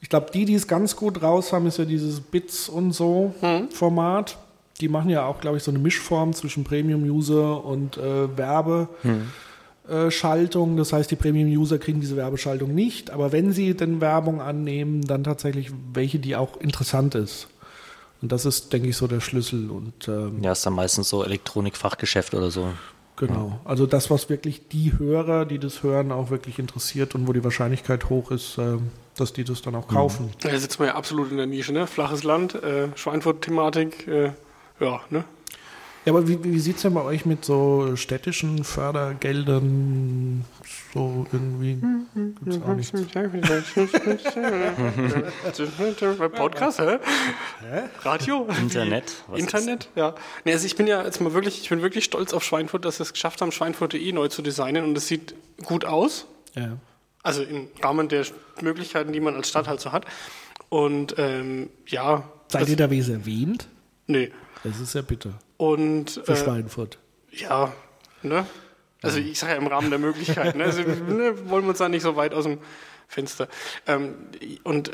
[0.00, 3.34] Ich glaube, die, die es ganz gut raus haben, ist ja dieses Bits und so
[3.70, 4.38] Format.
[4.80, 8.88] Die machen ja auch, glaube ich, so eine Mischform zwischen Premium-User und äh, Werbe.
[10.10, 10.76] Schaltung.
[10.76, 13.10] Das heißt, die Premium-User kriegen diese Werbeschaltung nicht.
[13.10, 17.48] Aber wenn sie denn Werbung annehmen, dann tatsächlich welche, die auch interessant ist.
[18.20, 19.70] Und das ist, denke ich, so der Schlüssel.
[19.70, 22.68] Und ähm, Ja, ist dann meistens so Elektronikfachgeschäft oder so.
[23.16, 23.60] genau.
[23.64, 27.44] Also das, was wirklich die Hörer, die das hören, auch wirklich interessiert und wo die
[27.44, 30.30] Wahrscheinlichkeit hoch ist, ähm, dass die das dann auch kaufen.
[30.40, 31.86] Da sitzt man ja absolut in der Nische, ne?
[31.86, 34.32] Flaches Land, äh, Schweinfurt-Thematik, äh,
[34.80, 35.24] ja, ne?
[36.04, 40.44] Ja, aber wie, wie sieht es denn bei euch mit so städtischen Fördergeldern
[40.94, 41.78] so irgendwie?
[42.44, 42.92] Gibt's auch nichts.
[46.18, 46.98] Bei Podcast, hä?
[48.02, 48.48] Radio?
[48.60, 49.24] Internet?
[49.26, 50.14] Was Internet, ja.
[50.44, 53.00] Nee, also ich bin ja jetzt mal wirklich, ich bin wirklich stolz auf Schweinfurt, dass
[53.00, 55.34] wir es geschafft haben, Schweinfurt.de neu zu designen und es sieht
[55.64, 56.26] gut aus.
[56.54, 56.78] Ja.
[57.22, 58.24] Also im Rahmen der
[58.62, 60.06] Möglichkeiten, die man als Stadt halt so hat.
[60.70, 62.24] Und ähm, ja.
[62.48, 63.68] Seid ihr da wes erwähnt?
[64.06, 64.30] Nee.
[64.64, 65.38] Das ist ja bitter.
[65.58, 66.98] Und Für äh, Schweinfurt.
[67.30, 67.72] ja,
[68.22, 68.46] ne?
[69.02, 70.58] Also ich sage ja im Rahmen der Möglichkeiten.
[70.58, 70.64] Ne?
[70.64, 72.58] Also ne, wollen wir uns da nicht so weit aus dem
[73.06, 73.46] Fenster.
[73.86, 74.14] Ähm,
[74.64, 74.90] und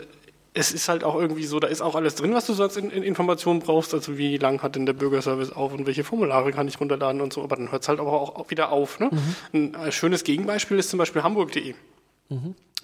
[0.53, 2.90] es ist halt auch irgendwie so, da ist auch alles drin, was du sonst in,
[2.90, 3.94] in Informationen brauchst.
[3.94, 7.33] Also wie lang hat denn der Bürgerservice auf und welche Formulare kann ich runterladen und
[7.33, 7.42] so.
[7.42, 9.00] Aber dann hört es halt aber auch, auch wieder auf.
[9.00, 9.11] Ne?
[9.53, 11.74] Ein äh, schönes Gegenbeispiel ist zum Beispiel hamburg.de.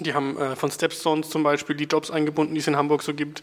[0.01, 3.13] Die haben äh, von Stepstones zum Beispiel die Jobs eingebunden, die es in Hamburg so
[3.15, 3.43] gibt.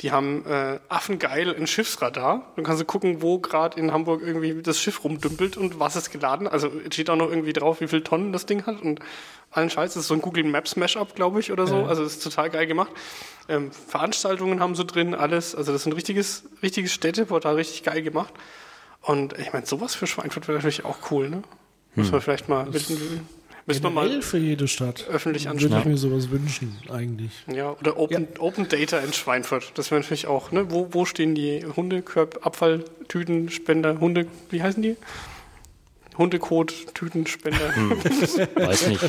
[0.00, 2.52] Die haben äh, affengeil ein Schiffsradar.
[2.56, 6.10] Dann kannst du gucken, wo gerade in Hamburg irgendwie das Schiff rumdümpelt und was ist
[6.10, 6.48] geladen.
[6.48, 9.00] Also es steht auch noch irgendwie drauf, wie viel Tonnen das Ding hat und
[9.50, 9.94] allen Scheiß.
[9.94, 11.84] Das ist so ein Google Maps Mashup, glaube ich, oder so.
[11.84, 12.92] Also das ist total geil gemacht.
[13.48, 15.54] Ähm, Veranstaltungen haben so drin, alles.
[15.54, 18.32] Also das ist ein richtiges, richtiges Städteportal, richtig geil gemacht.
[19.02, 21.42] Und ich meine, sowas für Schweinfurt wäre natürlich auch cool, ne?
[21.96, 23.28] Muss man vielleicht mal, müssen,
[23.66, 25.06] müssen wir mal für jede Stadt.
[25.08, 25.90] öffentlich Würde ich anschauen.
[25.92, 27.32] mir sowas wünschen, eigentlich.
[27.46, 29.72] Ja, oder Open, Open Data in Schweinfurt.
[29.74, 30.70] Das wäre natürlich auch, ne?
[30.70, 34.96] Wo, wo stehen die Hundekörb, Abfalltüten, Spender, Hunde, wie heißen die?
[36.18, 37.60] Hundekot, Tütenspender.
[38.56, 39.02] Weiß nicht,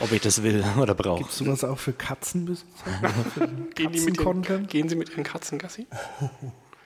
[0.00, 1.18] ob ich das will oder brauche.
[1.18, 2.66] Gibt es sowas auch für Katzenbesitzer?
[3.74, 4.68] Gehen, die mit ihren, Katzencontent?
[4.68, 5.86] gehen sie mit ihren Katzen Gassi?
[6.20, 6.28] Ja,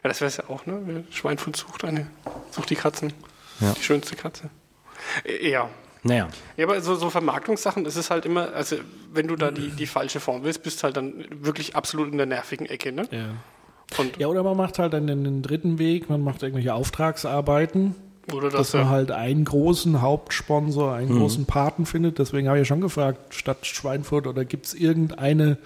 [0.04, 1.04] das wäre es ja auch, ne?
[1.10, 2.06] Schweinfurt sucht eine,
[2.50, 3.12] sucht die Katzen.
[3.60, 3.72] Ja.
[3.72, 4.50] Die schönste Katze.
[5.24, 5.68] Äh, Ja.
[6.06, 6.28] Naja.
[6.56, 8.76] Ja, aber so, so Vermarktungssachen, das ist halt immer, also
[9.12, 12.26] wenn du da die, die falsche Form willst, bist halt dann wirklich absolut in der
[12.26, 13.08] nervigen Ecke, ne?
[13.10, 13.98] Ja.
[13.98, 17.94] Und, ja, oder man macht halt dann den, dritten Weg, man macht irgendwelche Auftragsarbeiten,
[18.32, 18.88] oder dass das, man ja.
[18.88, 22.18] halt einen großen Hauptsponsor, einen großen Paten findet.
[22.18, 25.58] Deswegen habe ich ja schon gefragt, statt Schweinfurt oder gibt es irgendeine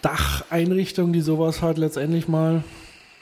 [0.00, 2.64] Dacheinrichtung, die sowas halt letztendlich mal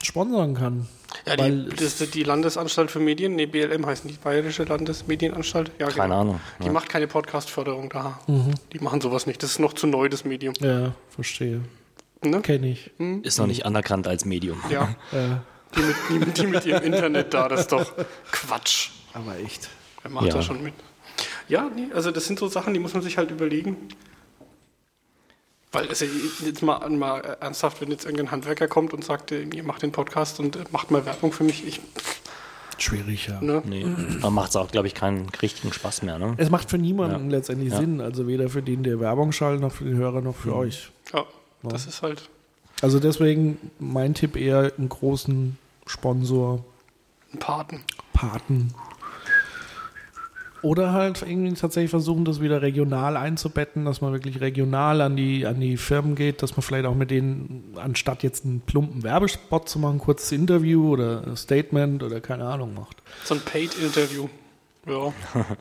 [0.02, 0.86] sponsern kann?
[1.26, 5.72] Ja, die, das ist die Landesanstalt für Medien, nee, BLM heißt die Bayerische Landesmedienanstalt.
[5.78, 6.40] Ja, Keine Ahnung.
[6.60, 6.72] Die Ja.
[6.72, 8.20] macht keine Podcast-Förderung da.
[8.72, 9.42] Die machen sowas nicht.
[9.42, 10.54] Das ist noch zu neu, das Medium.
[10.60, 11.62] Ja, verstehe.
[12.24, 12.40] Ne?
[12.42, 12.90] Kenne ich.
[13.22, 14.60] Ist noch nicht anerkannt als Medium.
[14.70, 15.42] Ja, Ja,
[15.76, 15.80] die
[16.18, 17.92] mit, die, die mit ihrem Internet da, das ist doch
[18.30, 18.90] Quatsch.
[19.12, 19.68] aber echt.
[20.02, 20.34] Wer macht Ja.
[20.34, 20.74] da schon mit?
[21.48, 23.76] Ja, nee, also das sind so Sachen, die muss man sich halt überlegen.
[25.72, 26.04] Weil, also
[26.44, 29.92] jetzt mal, mal ernsthaft, wenn jetzt irgendein Handwerker kommt und sagt, äh, ihr macht den
[29.92, 31.80] Podcast und äh, macht mal Werbung für mich, ich,
[32.78, 33.40] Schwierig, ja.
[33.40, 33.62] ne?
[33.64, 33.86] Nee.
[34.20, 36.18] Man macht es auch, glaube ich, keinen richtigen Spaß mehr.
[36.18, 36.34] Ne?
[36.36, 37.36] Es macht für niemanden Ja.
[37.38, 37.78] letztendlich Ja.
[37.78, 38.02] Sinn.
[38.02, 40.90] Also weder für den, der Werbung schaltet, noch für den Hörer, noch für euch.
[41.14, 41.24] Ja,
[41.62, 42.28] das ist halt
[42.82, 46.62] Also deswegen mein Tipp eher einen großen Sponsor,
[47.32, 47.82] ein Paten.
[48.12, 48.74] Paten.
[50.66, 55.46] Oder halt irgendwie tatsächlich versuchen, das wieder regional einzubetten, dass man wirklich regional an die,
[55.46, 59.68] an die Firmen geht, dass man vielleicht auch mit denen, anstatt jetzt einen plumpen Werbespot
[59.68, 62.96] zu machen, ein kurzes Interview oder ein Statement oder keine Ahnung macht.
[63.22, 64.26] So ein Paid-Interview.
[64.88, 65.12] Ja.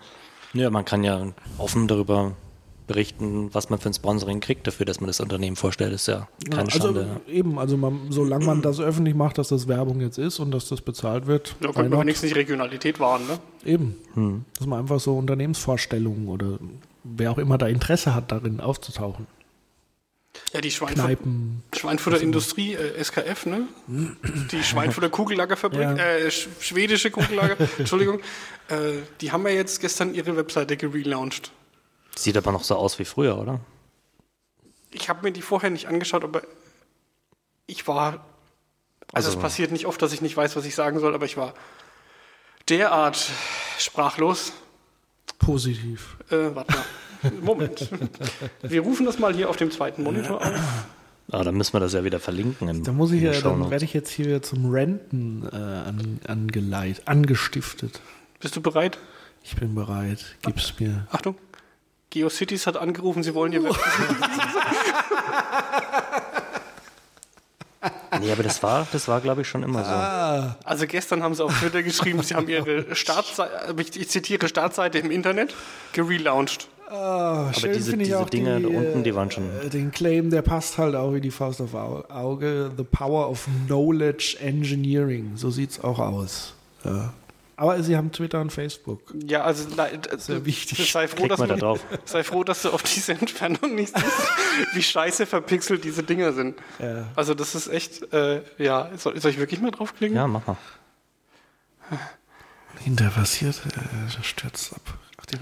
[0.53, 2.31] Ja, man kann ja offen darüber
[2.87, 5.93] berichten, was man für ein Sponsoring kriegt dafür, dass man das Unternehmen vorstellt.
[5.93, 7.21] ist ja keine also Schande.
[7.27, 10.69] eben, also man, solange man das öffentlich macht, dass das Werbung jetzt ist und dass
[10.69, 13.39] das bezahlt wird, Da könnte man wenigstens die Regionalität wahren, ne?
[13.65, 13.95] Eben.
[14.13, 14.45] Hm.
[14.57, 16.59] Dass man einfach so Unternehmensvorstellungen oder
[17.03, 19.27] wer auch immer da Interesse hat, darin aufzutauchen.
[20.53, 21.63] Ja, die Schweinfurt, Kneipen.
[21.75, 23.67] Schweinfurter Industrie, äh, SKF, ne?
[24.51, 25.95] Die Schweinfurter Kugellagerfabrik, Ja.
[25.95, 28.19] äh, sch schwedische Kugellager, Entschuldigung,
[28.67, 28.73] äh,
[29.21, 31.51] die haben ja jetzt gestern ihre Webseite gelauncht.
[32.15, 33.59] Sieht aber noch so aus wie früher, oder?
[34.91, 36.41] Ich habe mir die vorher nicht angeschaut, aber
[37.67, 38.25] ich war.
[39.13, 41.25] Also, es Also- passiert nicht oft, dass ich nicht weiß, was ich sagen soll, aber
[41.25, 41.53] ich war
[42.69, 43.29] derart
[43.77, 44.53] sprachlos.
[45.39, 46.17] Positiv.
[46.31, 47.31] Äh, warte mal.
[47.41, 47.89] Moment.
[48.61, 50.53] Wir rufen das mal hier auf dem zweiten Monitor auf.
[51.31, 52.67] Ah, dann müssen wir das ja wieder verlinken.
[52.67, 55.55] Im, Da muss ich in ja, dann werde ich jetzt hier wieder zum Renten äh,
[55.55, 57.99] an, angeleit, angestiftet.
[58.39, 58.99] Bist du bereit?
[59.43, 60.23] Ich bin bereit.
[60.43, 61.07] Gib's mir.
[61.11, 61.35] Achtung.
[62.15, 63.75] GeoCities hat angerufen, sie wollen ihr Web.
[68.21, 70.41] Nee, aber das war, das war glaube ich, schon immer Ah.
[70.61, 70.67] so.
[70.67, 74.99] Also gestern haben sie auf Twitter geschrieben, sie haben ihre Startseite, ich ich zitiere Startseite
[74.99, 75.53] im Internet,
[75.91, 76.69] gelauncht.
[76.89, 80.77] Ah, schön diese- diese Dinge da unten, die waren schon- äh, Den Claim, der passt
[80.77, 82.71] halt auch wie die Faust auf Au- Auge.
[82.77, 85.33] The power of knowledge engineering.
[85.35, 86.53] So sieht's auch aus.
[86.85, 87.11] Ja.
[87.57, 88.99] Aber sie haben Twitter und Facebook.
[89.25, 90.91] Ja, also na, äh, Sehr wichtig.
[90.91, 91.79] Sei froh, dass mal da drauf.
[92.03, 94.27] sei froh, dass du auf diese Entfernung nicht siehst,
[94.73, 96.57] wie scheiße verpixelt diese Dinger sind.
[96.79, 97.07] Ja.
[97.15, 100.17] Also das ist echt, äh, ja, soll, soll ich wirklich mal draufklicken?
[100.17, 100.57] Ja, mach mal.
[102.83, 103.71] Hinter passiert, äh,
[104.15, 104.81] das stürzt ab.
[105.21, 105.37] Ach, die,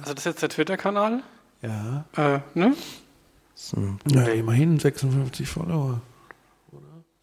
[0.00, 1.22] Also das ist jetzt der Twitter-Kanal.
[1.62, 2.04] ja.
[2.16, 2.74] Äh, ne?
[3.54, 6.00] Das ein- ja, immerhin 56 Follower.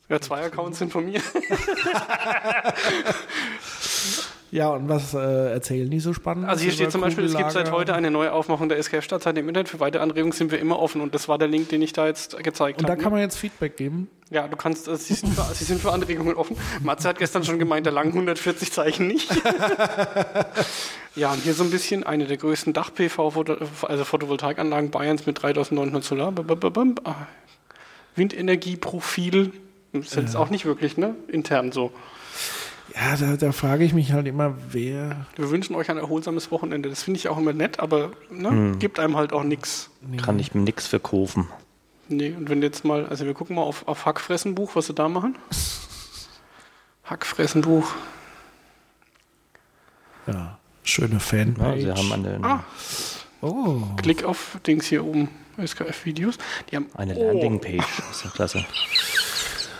[0.08, 1.21] Ja, zwei Accounts sind von mir.
[4.51, 6.47] Ja, und was äh, erzählen die so spannend?
[6.47, 9.47] Also hier steht zum Beispiel, es gibt seit heute eine neue Aufmachung der SKF-Startseite im
[9.47, 9.69] Internet.
[9.69, 12.07] Für weitere Anregungen sind wir immer offen und das war der Link, den ich da
[12.07, 13.01] jetzt gezeigt Und da habe.
[13.01, 14.09] kann man jetzt Feedback geben.
[14.31, 16.57] Ja, du kannst, äh, sie, sind für, sie sind für Anregungen offen.
[16.81, 19.29] Matze hat gestern schon gemeint, der langen 140 Zeichen nicht.
[21.15, 23.45] ja, und hier so ein bisschen eine der größten Dach-PV,
[23.83, 26.33] also Photovoltaikanlagen Bayerns mit 3900 Solar.
[27.03, 27.27] Ah,
[28.15, 29.53] Windenergieprofil.
[29.93, 31.15] Das ist jetzt auch nicht wirklich, ne?
[31.27, 31.91] Intern so.
[32.95, 35.25] Ja, da, da frage ich mich halt immer, wer.
[35.36, 36.89] Wir wünschen euch ein erholsames Wochenende.
[36.89, 39.89] Das finde ich auch immer nett, aber ne, gibt einem halt auch nichts.
[40.23, 41.47] Kann ich mir nichts verkaufen.
[42.08, 45.08] Nee, und wenn jetzt mal, also wir gucken mal auf, auf Hackfressenbuch, was sie da
[45.08, 45.38] machen.
[47.04, 47.91] Hackfressenbuch.
[50.28, 51.82] Ja, schöne Ja, Fanpage.
[51.82, 52.63] sie haben eine, Ah,
[53.41, 55.30] oh, Klick auf Dings hier oben,
[55.63, 56.38] SKF-Videos.
[56.71, 57.97] Die haben eine oh, Landingpage.
[57.97, 58.65] Das ist ja klasse.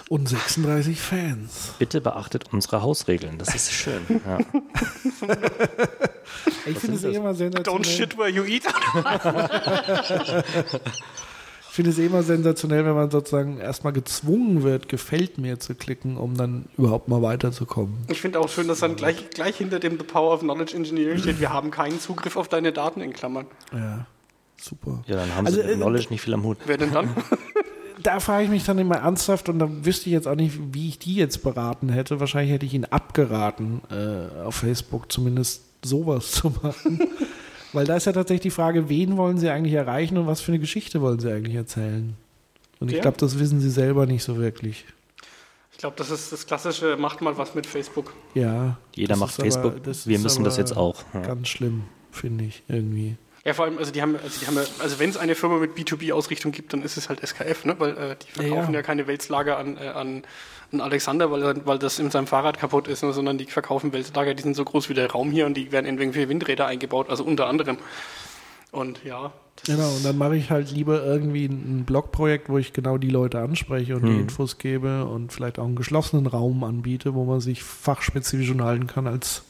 [0.10, 1.74] Und 36 Fans.
[1.80, 3.38] Bitte beachtet unsere Hausregeln.
[3.38, 4.02] Das ist schön.
[4.10, 4.38] Ja.
[6.66, 7.84] Ich finde es eh immer Don't sensationell.
[7.86, 8.64] shit where you eat.
[11.70, 15.76] Ich finde es eh immer sensationell, wenn man sozusagen erstmal gezwungen wird, gefällt mir zu
[15.76, 17.96] klicken, um dann überhaupt mal weiterzukommen.
[18.10, 21.18] Ich finde auch schön, dass dann gleich, gleich hinter dem The Power of Knowledge Engineering
[21.20, 23.46] steht, wir haben keinen Zugriff auf deine Daten in Klammern.
[23.74, 24.06] Ja,
[24.60, 25.04] super.
[25.08, 26.58] ja, dann haben Also, sie mit äh, Knowledge nicht viel am Hut.
[26.66, 27.10] Wer denn dann?
[28.02, 30.88] Da frage ich mich dann immer ernsthaft und da wüsste ich jetzt auch nicht, wie
[30.90, 32.20] ich die jetzt beraten hätte.
[32.20, 37.02] Wahrscheinlich hätte ich ihn abgeraten, äh, auf Facebook zumindest sowas zu machen.
[37.74, 40.52] Weil da ist ja tatsächlich die Frage, wen wollen sie eigentlich erreichen und was für
[40.52, 42.16] eine Geschichte wollen sie eigentlich erzählen?
[42.80, 43.02] Und ich Ja.
[43.02, 44.86] glaube, das wissen sie selber nicht so wirklich.
[45.72, 48.14] Ich glaube, das ist das klassische, macht mal was mit Facebook.
[48.34, 48.78] Ja.
[48.96, 49.84] Jeder macht aber- Facebook.
[49.84, 51.04] das Wir müssen das aber jetzt auch.
[51.14, 51.22] Ja.
[51.22, 53.18] Ganz schlimm, finde ich irgendwie.
[53.46, 55.58] Ja, vor allem, also die haben, also die haben, ja- also wenn es eine Firma
[55.58, 57.76] mit B2B-Ausrichtung gibt, dann ist es halt SKF, ne?
[57.80, 58.82] Weil äh, die verkaufen Ja, ja, ja.
[58.82, 60.24] keine Weltslager an, äh, an,
[60.72, 63.14] an Alexander, weil, weil das in seinem Fahrrad kaputt ist, ne?
[63.14, 65.86] sondern die verkaufen Weltslager, die sind so groß wie der Raum hier und die werden
[65.86, 67.78] in irgendwelche Windräder eingebaut, also unter anderem.
[68.72, 72.72] Und ja, das Genau, und dann mache ich halt lieber irgendwie ein Blogprojekt, wo ich
[72.74, 74.20] genau die Leute anspreche und die Hm.
[74.22, 79.08] Infos gebe und vielleicht auch einen geschlossenen Raum anbiete, wo man sich fachspezifisch unterhalten kann
[79.08, 79.44] als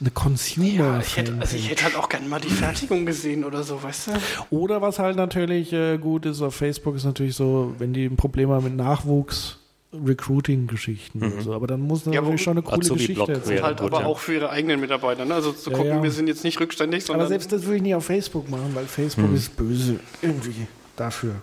[0.00, 3.44] eine consumer ja, ich hätte, also ich hätte halt auch gerne mal die Fertigung gesehen
[3.44, 4.12] oder so, weißt du?
[4.56, 8.16] Oder was halt natürlich äh, gut ist auf Facebook, ist natürlich so, wenn die ein
[8.16, 9.58] Problem haben mit Nachwuchs,
[9.94, 11.52] Recruiting-Geschichten oder so.
[11.52, 13.62] Aber dann muss Ja, natürlich wo- schon eine coole Geschichte erzählen.
[13.62, 14.06] halt gut, aber ja.
[14.06, 15.34] auch für ihre eigenen Mitarbeiter, ne?
[15.34, 16.02] Also zu Ja, gucken, ja.
[16.02, 18.70] wir sind jetzt nicht rückständig, sondern Aber selbst das würde ich nicht auf Facebook machen,
[18.74, 19.36] weil Facebook Hm.
[19.36, 21.34] ist böse irgendwie dafür.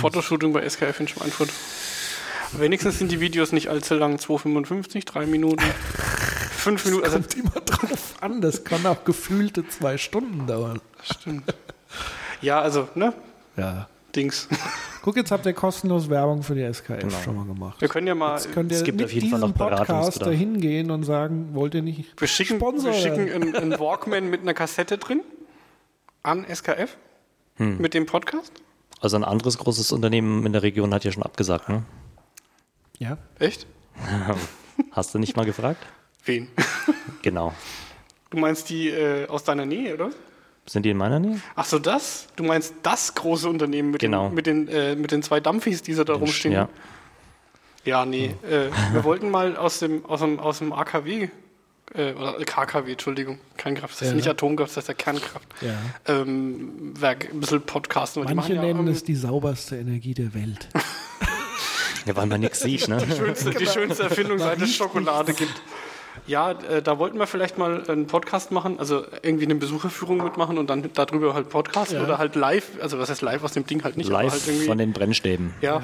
[0.00, 1.50] Fotoshooting bei SKF in Schweinfurt.
[2.56, 5.64] Wenigstens sind die Videos nicht allzu lang, 2,55, 3 Minuten,
[6.66, 7.04] 5 Minuten.
[7.04, 10.80] Also, Kommt immer drauf an, das kann auch gefühlte zwei Stunden dauern.
[11.02, 11.54] stimmt.
[12.40, 13.12] Ja, also, ne?
[13.56, 13.88] Ja.
[14.14, 14.48] Dings.
[15.02, 17.10] Guck, jetzt habt ihr kostenlos Werbung für die SKF Genau.
[17.22, 17.80] schon mal gemacht.
[17.80, 18.34] Wir können ja mal.
[18.34, 20.32] Jetzt könnt ihr Es gibt mit auf jeden Fall diesem noch Podcast Beratungsbedarf.
[20.32, 24.30] dahin gehen und sagen, wollt ihr nicht Wir schicken, Sponsor wir schicken einen, einen Walkman
[24.30, 25.20] mit einer Kassette drin
[26.22, 26.96] an SKF
[27.56, 27.78] Hm.
[27.78, 28.52] mit dem Podcast.
[29.00, 31.82] Also ein anderes großes Unternehmen in der Region hat ja schon abgesagt, ne?
[32.98, 33.18] Ja.
[33.38, 33.66] Echt?
[34.92, 35.84] Hast du nicht mal gefragt?
[36.26, 36.48] Wen?
[37.22, 37.52] Genau.
[38.30, 40.10] Du meinst die äh, aus deiner Nähe, oder?
[40.66, 41.40] Sind die in meiner Nähe?
[41.56, 42.28] Ach so, das?
[42.36, 44.26] Du meinst das große Unternehmen mit, Genau.
[44.28, 46.52] den, mit, den, äh, mit den zwei Dampfis, die so da rumstehen?
[46.52, 46.68] Ja.
[47.84, 48.34] Ja, nee.
[48.48, 51.28] Äh, wir wollten mal aus dem, aus dem, aus dem AKW,
[51.94, 54.14] äh, oder KKW, Entschuldigung, Kernkraft, das ist Ja.
[54.16, 55.46] nicht Atomkraft, das ist der Kernkraft.
[55.60, 55.74] ja.
[56.06, 58.22] Ähm, Werk, ein bisschen podcasten.
[58.22, 60.68] Manche machen ja nennen irgendwie es die sauberste Energie der Welt.
[62.06, 62.98] Ja, weil man nichts sieht, ne?
[63.04, 65.60] die schönste, die schönste Erfindung, seit es Schokolade gibt.
[66.26, 70.58] Ja, äh, da wollten wir vielleicht mal einen Podcast machen, also irgendwie eine Besucherführung mitmachen
[70.58, 72.04] und dann darüber halt podcasten Ja.
[72.04, 74.46] oder halt live, also was heißt live aus dem Ding halt nicht, aber Live halt
[74.46, 74.66] irgendwie.
[74.66, 75.54] von den Brennstäben.
[75.60, 75.82] Ja.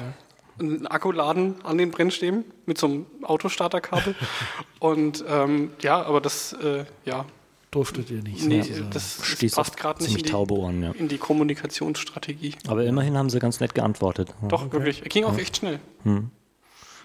[0.59, 4.15] Einen Akku laden an den Brennstäben mit so einem Autostarterkabel.
[4.79, 7.25] Und ähm, ja, aber das, äh, ja,
[7.71, 8.45] Durftet ihr nicht.
[8.45, 8.91] nee, sozusagen.
[8.91, 10.91] das, das passt gerade nicht in die, taube Ohren, ja.
[10.91, 12.53] in die Kommunikationsstrategie.
[12.67, 14.31] Aber immerhin haben sie ganz nett geantwortet.
[14.47, 15.01] Doch, wirklich.
[15.01, 15.79] Er ging auch echt schnell.
[16.03, 16.29] Hm.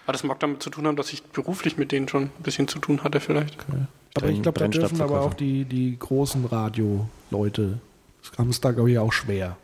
[0.09, 2.67] Aber das mag damit zu tun haben, dass ich beruflich mit denen schon ein bisschen
[2.67, 3.55] zu tun hatte, vielleicht.
[4.17, 7.79] aber ich glaube, da dürfen aber auch die, die großen Radio-Leute,
[8.35, 9.55] haben es da, glaube ich, auch schwer,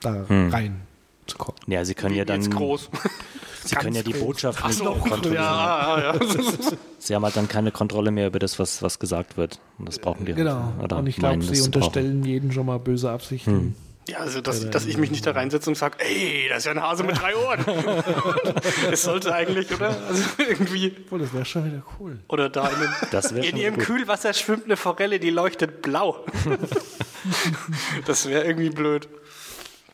[0.00, 0.50] da Hm.
[0.50, 1.60] reinzukommen.
[1.68, 2.90] Ja, sie können ja dann, Jetzt groß.
[3.66, 4.20] sie können ja die groß.
[4.24, 5.34] Botschaft nicht so, kontrollieren.
[5.34, 6.20] ja, ja, ja.
[6.98, 9.60] Sie haben halt dann keine Kontrolle mehr über das, was, was gesagt wird.
[9.78, 10.56] Und das brauchen die Genau.
[10.76, 10.82] halt.
[10.82, 11.76] Oder und ich glaube, das sie zu brauchen.
[11.84, 13.76] unterstellen jeden schon mal böse Absichten.
[14.08, 16.72] Ja, also dass, dass ich mich nicht da reinsetze und sage, ey, das ist ja
[16.72, 17.64] ein Hase mit drei Ohren.
[18.90, 19.94] Es sollte eigentlich, oder?
[20.08, 20.94] Also irgendwie.
[21.04, 22.18] Obwohl, das wäre schon wieder cool.
[22.28, 23.84] Oder da in, Das wäre in ihrem gut.
[23.84, 26.24] Kühlwasser schwimmt eine Forelle, die leuchtet blau.
[28.06, 29.08] das wäre irgendwie blöd.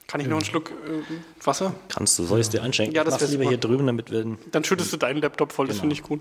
[0.07, 1.74] Kann ich noch einen Schluck äh, Wasser?
[1.88, 2.94] Kannst du, soll ich es dir einschenken?
[2.94, 3.50] Ja, das Mach's wär lieber super.
[3.50, 5.81] hier drüben, damit wir Dann schüttest du deinen Laptop voll, das Genau.
[5.83, 6.20] finde ich gut.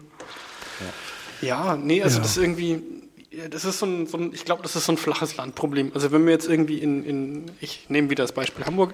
[1.42, 2.22] Ja, nee, also Ja.
[2.24, 2.82] das ist irgendwie,
[3.36, 5.92] ja, das ist so ein, so ein ich glaube, das ist so ein flaches Landproblem.
[5.94, 8.94] Also wenn wir jetzt irgendwie in, in, ich nehme wieder das Beispiel Hamburg,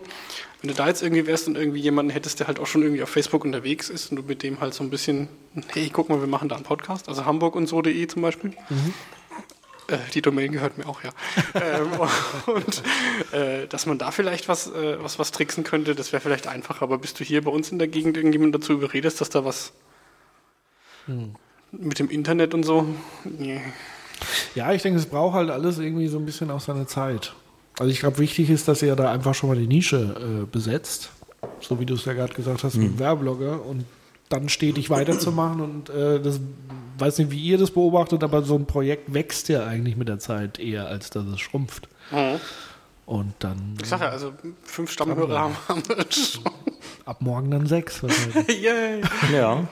[0.61, 3.03] wenn du da jetzt irgendwie wärst und irgendwie jemanden hättest, der halt auch schon irgendwie
[3.03, 5.27] auf Facebook unterwegs ist und du mit dem halt so ein bisschen,
[5.73, 8.53] hey, guck mal, wir machen da einen Podcast, also Hamburg und so.de zum Beispiel.
[9.87, 11.11] Äh, die Domain gehört mir auch, ja.
[11.55, 11.91] ähm,
[12.45, 12.83] und
[13.33, 16.83] äh, dass man da vielleicht was, äh, was, was tricksen könnte, das wäre vielleicht einfacher.
[16.83, 19.73] Aber bist du hier bei uns in der Gegend irgendjemand dazu überredest, dass da was
[21.71, 22.85] mit dem Internet und so?
[23.23, 23.61] Nee.
[24.55, 27.33] Ja, ich denke, es braucht halt alles irgendwie so ein bisschen auch seine Zeit.
[27.79, 31.11] Also ich glaube, wichtig ist, dass ihr da einfach schon mal die Nische äh, besetzt.
[31.61, 33.85] So wie du es ja gerade gesagt hast, mit dem Werbeblogger und
[34.27, 35.61] dann stetig weiterzumachen.
[35.61, 36.39] Und äh, das
[36.97, 40.19] weiß nicht, wie ihr das beobachtet, aber so ein Projekt wächst ja eigentlich mit der
[40.19, 41.87] Zeit eher, als dass es schrumpft.
[43.05, 46.43] Und dann Ich sag ja, also fünf Stammhörer haben wir schon.
[47.05, 48.03] ab morgen dann sechs.
[48.03, 48.61] wahrscheinlich.
[48.61, 49.01] Yay.
[49.33, 49.67] Ja.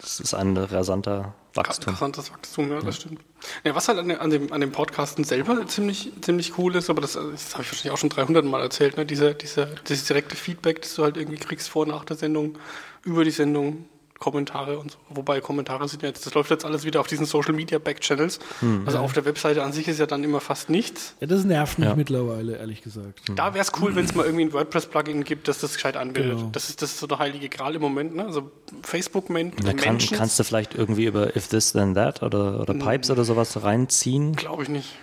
[0.00, 1.92] Das ist ein rasanter Wachstum.
[1.94, 3.20] Interessantes Wachstum, ja, das stimmt.
[3.64, 7.12] Ja, was halt an, dem- an, dem, Podcasten selber ziemlich, ziemlich cool ist, aber das,
[7.14, 7.22] das
[7.54, 9.06] habe ich wahrscheinlich auch schon 300 Mal erzählt, ne?
[9.06, 12.58] Dieser, dieser, dieses direkte Feedback, das du halt irgendwie kriegst vor, nach der Sendung,
[13.04, 13.86] über die Sendung,
[14.18, 14.98] Kommentare und so.
[15.10, 18.38] Wobei Kommentare sind ja jetzt, das läuft jetzt alles wieder auf diesen Social Media Backchannels.
[18.60, 18.82] Hm.
[18.86, 21.14] Also auf der Webseite an sich ist ja dann immer fast nichts.
[21.20, 21.94] Ja, das nervt mich Ja.
[21.94, 23.20] mittlerweile, ehrlich gesagt.
[23.34, 26.38] Da wäre es cool, wenn es mal irgendwie ein WordPress-Plugin gibt, das das gescheit anbildet.
[26.38, 26.48] Genau.
[26.50, 28.16] Das, ist, das ist so der heilige Gral im Moment.
[28.16, 28.24] Ne?
[28.24, 28.50] Also
[28.82, 32.72] Facebook men Da kann, kannst du vielleicht irgendwie über If This Then That oder, oder
[32.74, 34.34] Pipes oder sowas reinziehen.
[34.34, 34.94] glaube ich nicht.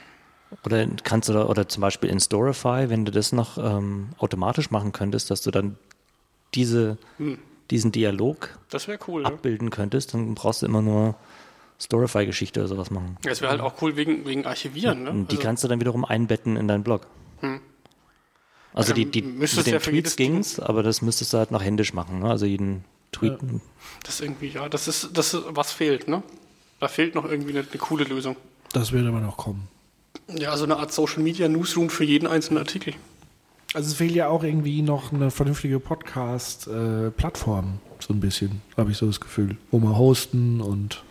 [0.66, 4.70] Oder kannst du da, oder zum Beispiel in Storify, wenn du das noch ähm, automatisch
[4.72, 5.78] machen könntest, dass du dann
[6.54, 6.98] diese,
[7.72, 9.24] diesen Dialog Das wäre cool.
[9.24, 9.30] Ja.
[9.30, 11.16] abbilden könntest, dann brauchst du immer nur
[11.80, 13.18] Storify-Geschichte oder sowas machen.
[13.24, 15.04] Das wäre halt auch cool wegen, wegen Archivieren.
[15.04, 15.12] Ne?
[15.30, 17.08] Die Also- kannst du dann wiederum einbetten in deinen Blog.
[18.74, 21.62] Also Ja, die, die mit den ja Tweets ging's, aber das müsstest du halt noch
[21.62, 22.20] händisch machen.
[22.20, 22.30] Ne?
[22.30, 23.38] Also jeden Tweet.
[24.04, 26.24] Das ist irgendwie, ja, das ist, das ist, was fehlt, ne?
[26.80, 28.36] Da fehlt noch irgendwie eine, eine coole Lösung.
[28.72, 29.68] Das wird aber noch kommen.
[30.28, 32.94] Ja, also eine Art Social Media Newsroom für jeden einzelnen Artikel.
[33.74, 38.98] Also es fehlt ja auch irgendwie noch eine vernünftige Podcast-Plattform, so ein bisschen, habe ich
[38.98, 39.58] so das Gefühl.
[39.72, 41.04] Wo wir hosten und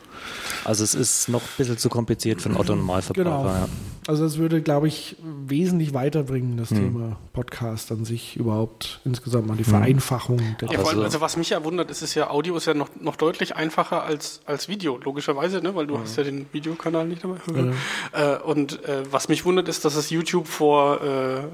[0.65, 3.25] Also es ist noch ein bisschen zu kompliziert für einen Otto Normalverbraucher.
[3.25, 3.45] Genau.
[3.47, 3.69] Ja.
[4.09, 6.57] Also das würde, glaube ich, wesentlich weiterbringen, Hm.
[6.57, 11.03] das Thema Podcast an sich überhaupt insgesamt mal die Vereinfachung der Ja, vor allem, Also-
[11.05, 14.03] also was mich ja wundert, ist es ja, Audio ist ja noch, noch deutlich einfacher
[14.03, 15.75] als, als Video, logischerweise, ne?
[15.77, 17.37] weil du hast ja den Videokanal nicht dabei.
[18.13, 21.45] Äh, und äh, was mich wundert, ist, dass es YouTube vor äh,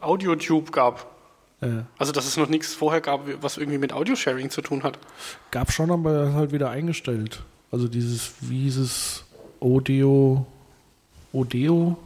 [0.00, 1.06] AudioTube gab.
[1.98, 4.96] Also dass es noch nichts vorher gab, was irgendwie mit Audio-Sharing zu tun hat.
[5.50, 7.42] gab schon, aber halt wieder eingestellt.
[7.70, 9.24] Also dieses, wie hieß es,
[9.60, 10.46] Audio,
[11.32, 11.96] Odeo?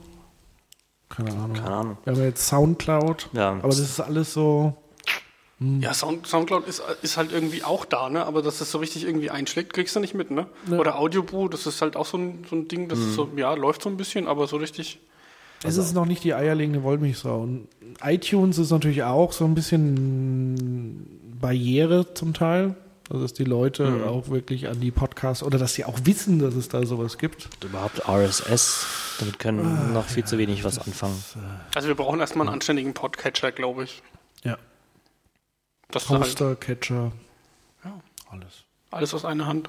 [1.09, 1.53] Keine Ahnung.
[1.55, 1.99] Keine Ahnung.
[2.05, 3.51] Wir haben jetzt Soundcloud, Ja.
[3.53, 4.75] aber das ist alles so,
[5.61, 8.25] Ja, Sound, Soundcloud ist, ist halt irgendwie auch da, ne?
[8.27, 10.31] aber dass das so richtig irgendwie einschlägt, kriegst du nicht mit.
[10.33, 10.47] Ne?
[10.69, 10.79] Ja.
[10.79, 13.55] Oder Audioboo, das ist halt auch so ein, so ein Ding, das ist so, ja,
[13.55, 14.99] läuft so ein bisschen, aber so richtig.
[15.63, 17.43] es ist noch nicht die eierlegende Wollmilchsau.
[17.43, 17.69] Und
[18.03, 21.07] iTunes ist natürlich auch so ein bisschen
[21.41, 22.75] Barriere zum Teil.
[23.13, 26.55] Also dass die Leute auch wirklich an die Podcasts oder dass sie auch wissen, dass
[26.55, 27.45] es da sowas gibt.
[27.57, 28.87] Und überhaupt RSS,
[29.19, 31.23] damit können noch viel zu wenig was anfangen.
[31.75, 34.03] Also wir brauchen erstmal einen anständigen Podcatcher, glaube ich.
[34.45, 34.57] Ja.
[35.91, 37.13] Das ist halt Poster, Catcher,
[37.85, 38.01] Ja.
[38.31, 38.65] alles.
[38.91, 39.69] alles aus einer Hand.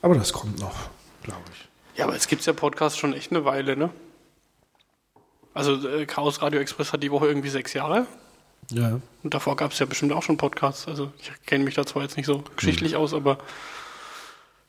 [0.00, 0.76] Aber das kommt noch,
[1.24, 1.98] glaube ich.
[1.98, 3.90] Ja, aber jetzt gibt es ja Podcasts schon echt eine Weile, ne?
[5.54, 8.06] Also äh, Chaos Radio Express hat die Woche irgendwie sechs Jahre.
[8.70, 9.00] Ja.
[9.22, 10.88] Und davor gab es ja bestimmt auch schon Podcasts.
[10.88, 13.38] Also ich kenne mich da zwar jetzt nicht so geschichtlich aus, aber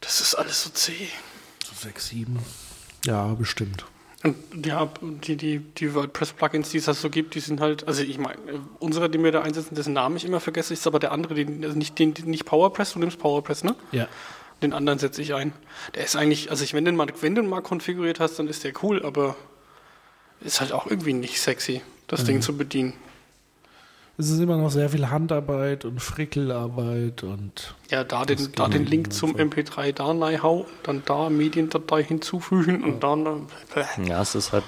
[0.02, 1.08] das ist alles so zäh.
[1.64, 2.40] So sechs, sieben.
[3.06, 3.86] Ja, bestimmt.
[4.24, 8.02] Und ja, die, die, die WordPress-Plugins, die es halt so gibt, die sind halt, also
[8.02, 8.40] ich meine,
[8.80, 11.64] unsere, die wir da einsetzen, dessen Namen ich immer vergesse, ist aber der andere, den,
[11.64, 13.76] also nicht, den, nicht PowerPress, du nimmst PowerPress, ne?
[13.92, 14.08] Ja.
[14.64, 15.54] Den anderen setze ich ein.
[15.94, 18.40] Der ist eigentlich, also ich, wenn du den mal, wenn du den mal konfiguriert hast,
[18.40, 19.36] dann ist der cool, aber
[20.42, 22.94] ist halt auch irgendwie nicht sexy, das Ding zu bedienen.
[24.18, 28.86] Es ist immer noch sehr viel Handarbeit und Frickelarbeit und Ja, da den, da den
[28.86, 33.48] Link zum MP3 da reinhau, dann da Mediendatei hinzufügen und dann.
[33.76, 34.64] Äh, Ja, es ist halt,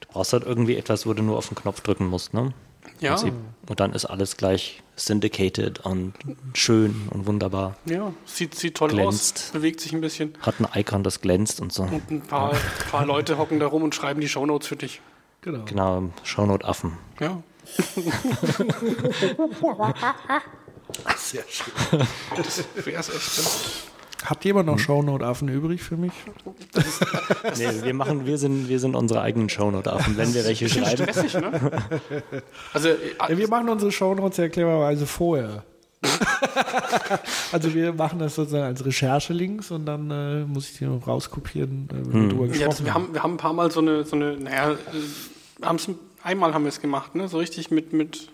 [0.00, 2.52] du brauchst halt irgendwie etwas, wo du nur auf den Knopf drücken musst, ne?
[3.00, 3.34] ja, Prinzip.
[3.68, 6.14] Und dann ist alles gleich syndicated und
[6.54, 7.76] schön und wunderbar.
[7.86, 9.38] ja, sieht, sieht toll Glänzt.
[9.38, 10.34] aus, bewegt sich ein bisschen.
[10.40, 11.82] Hat ein Icon, das glänzt und so.
[11.82, 12.54] Und ein paar,
[12.90, 15.00] paar Leute hocken da rum und schreiben die Shownotes für dich.
[15.42, 15.64] genau.
[15.64, 16.92] Genau, Shownote-Affen.
[17.20, 17.42] Ja.
[21.16, 21.72] Sehr schön.
[22.36, 23.38] Das wär's echt.
[23.38, 23.44] Ne?
[24.24, 26.12] Hat jemand noch Shownote-Affen übrig für mich?
[27.56, 31.04] Nee, wir machen, wir sind, wir sind unsere eigenen Shownote-Affen, wenn wir welche schreiben.
[31.04, 31.70] Stressig, ne?
[32.72, 32.94] Also, äh,
[33.28, 35.64] Ja, wir machen unsere Shownotes ja clevererweise vorher.
[37.52, 41.88] also wir machen das sozusagen als Recherche-Links und dann äh, muss ich die noch rauskopieren,
[41.90, 44.04] äh, wenn wir drüber ja, das, wir, haben, wir haben ein paar Mal so eine,
[44.04, 44.76] so eine naja, äh,
[45.62, 45.88] haben's,
[46.26, 47.28] einmal haben wir es gemacht, ne?
[47.28, 48.28] So richtig mit, mit,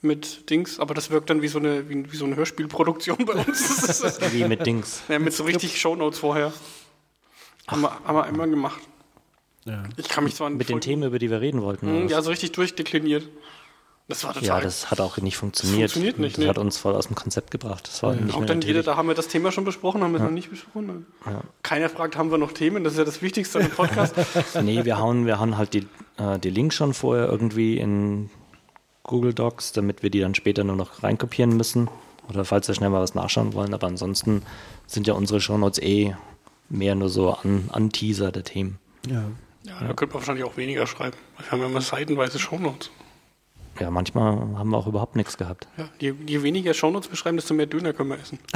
[0.00, 3.34] mit Dings, aber das wirkt dann wie so eine, wie, wie so eine Hörspielproduktion bei
[3.34, 4.02] uns.
[4.32, 5.02] Wie mit Dings.
[5.08, 6.52] ja, mit so richtig Shownotes vorher.
[7.66, 8.80] Haben wir, haben wir einmal gemacht.
[9.64, 9.82] Ja.
[9.96, 11.86] Ich kann mich zwar an Mit den Themen, über die wir reden wollten.
[11.86, 12.10] Mhm, was?
[12.12, 13.28] Ja, so richtig durchdekliniert.
[14.08, 14.46] Das war total.
[14.46, 15.92] Ja, das hat auch nicht funktioniert.
[15.92, 16.48] funktioniert nicht, Das nee.
[16.48, 17.86] hat uns voll aus dem Konzept gebracht.
[17.86, 20.16] Das war nicht auch dann jeder, da haben wir das Thema schon besprochen, haben wir
[20.16, 21.04] es noch nicht besprochen.
[21.62, 22.84] Keiner fragt, haben wir noch Themen?
[22.84, 24.14] Das ist ja das Wichtigste im Podcast.
[24.62, 28.30] Nee, wir hauen, wir hauen halt die, äh, die Links schon vorher irgendwie in
[29.02, 31.88] Google Docs, damit wir die dann später nur noch reinkopieren müssen.
[32.30, 33.74] Oder falls wir schnell mal was nachschauen wollen.
[33.74, 34.42] Aber ansonsten
[34.86, 36.14] sind ja unsere Shownotes eh
[36.70, 38.78] mehr nur so an, an Teaser der Themen.
[39.06, 39.24] Ja.
[39.64, 41.16] ja, da könnte man wahrscheinlich auch weniger schreiben.
[41.38, 42.90] Wir haben ja immer seitenweise Shownotes.
[43.80, 45.68] Ja, manchmal haben wir auch überhaupt nichts gehabt.
[45.76, 48.38] Ja, je, je weniger Shownotes beschreiben, desto mehr Döner können wir essen.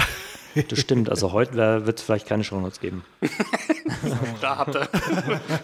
[0.68, 1.08] Das stimmt.
[1.08, 3.04] Also heute wird es vielleicht keine Shownotes geben.
[4.42, 4.86] Da habt ihr.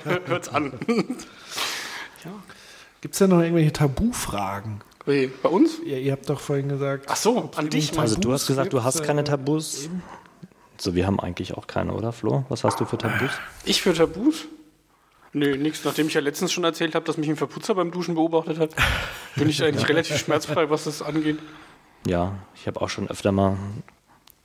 [0.26, 0.72] Hört's an.
[3.02, 4.80] Gibt es denn noch irgendwelche Tabufragen?
[5.04, 5.78] Bei, bei uns?
[5.84, 7.04] Ja, ihr habt doch vorhin gesagt.
[7.08, 7.98] Ach so, an dich.
[7.98, 9.90] Also du hast gesagt, du hast keine Tabus.
[10.78, 12.44] So, wir haben eigentlich auch keine, oder Flo?
[12.48, 13.30] Was hast du für Tabus?
[13.64, 14.46] Ich für Tabus?
[15.32, 15.84] Nö, nichts.
[15.84, 18.70] Nachdem ich ja letztens schon erzählt habe, dass mich ein Verputzer beim Duschen beobachtet hat,
[19.36, 21.38] bin ich eigentlich relativ schmerzfrei, was das angeht.
[22.06, 23.56] Ja, ich habe auch schon öfter mal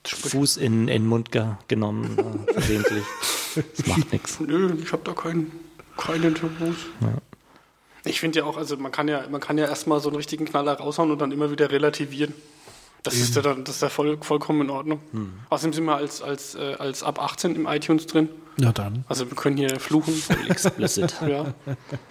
[0.06, 2.18] Fuß in, in den Mund ge genommen,
[2.48, 3.04] äh, versehentlich.
[3.56, 4.40] Das macht nichts.
[4.46, 5.52] Nö, ich habe da keinen
[5.98, 6.76] keine Tabus.
[8.04, 10.46] Ich finde ja auch, also man kann ja, man kann ja erstmal so einen richtigen
[10.46, 12.34] Knaller raushauen und dann immer wieder relativieren.
[13.04, 15.00] Das ist ja dann, das ist ja voll, vollkommen in Ordnung.
[15.50, 18.30] Außerdem sind wir als, als, äh, als ab 18 im iTunes drin.
[18.58, 19.04] Na dann.
[19.10, 20.14] Also wir können hier fluchen.
[20.48, 21.16] Explicit.
[21.28, 21.54] ja.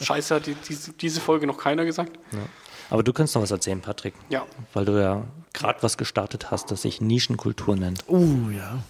[0.01, 2.19] Scheiße, hat die, diese, diese Folge noch keiner gesagt.
[2.91, 4.15] Aber du kannst noch was erzählen, Patrick.
[4.29, 4.45] Ja.
[4.75, 5.25] Weil du ja
[5.55, 8.05] gerade was gestartet hast, das sich Nischenkultur nennt.
[8.07, 8.83] Oh ja.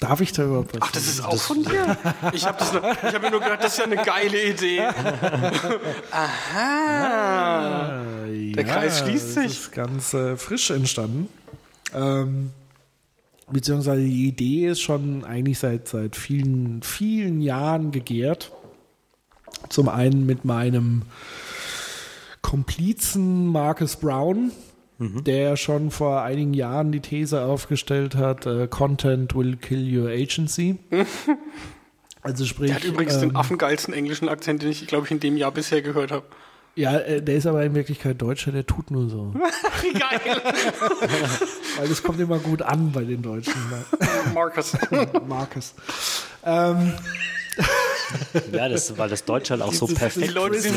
[0.00, 1.96] Darf ich da überhaupt was Ach, das ist auch von dir.
[2.34, 4.82] Ich habe hab mir nur gedacht, das ist ja eine geile Idee.
[6.10, 8.02] Aha.
[8.54, 9.52] Der Kreis schließt Das sich.
[9.60, 11.28] ist ganz äh, frisch entstanden.
[11.94, 12.50] Ähm,
[13.50, 18.52] beziehungsweise die Idee ist schon eigentlich seit, seit vielen, vielen Jahren gegärt.
[19.70, 21.02] Zum einen mit meinem
[22.42, 24.52] Komplizen Marcus Brown,
[24.98, 30.78] der schon vor einigen Jahren die These aufgestellt hat, äh, Content will kill your agency.
[32.22, 35.20] Also sprich, Der hat übrigens ähm, den affengeilsten englischen Akzent, den ich, glaube ich, in
[35.20, 36.24] dem Jahr bisher gehört habe.
[36.74, 39.32] ja, äh, der ist aber in Wirklichkeit Deutscher, der tut nur so.
[39.92, 40.42] Geil.
[41.78, 43.54] Weil das kommt immer gut an bei den Deutschen.
[43.70, 43.84] Ne?
[44.34, 44.72] Marcus.
[45.28, 45.74] Marcus.
[46.44, 46.94] Ähm,
[48.52, 50.72] Ja, das, weil das Deutsch halt auch so perfekt Die Leute, Chris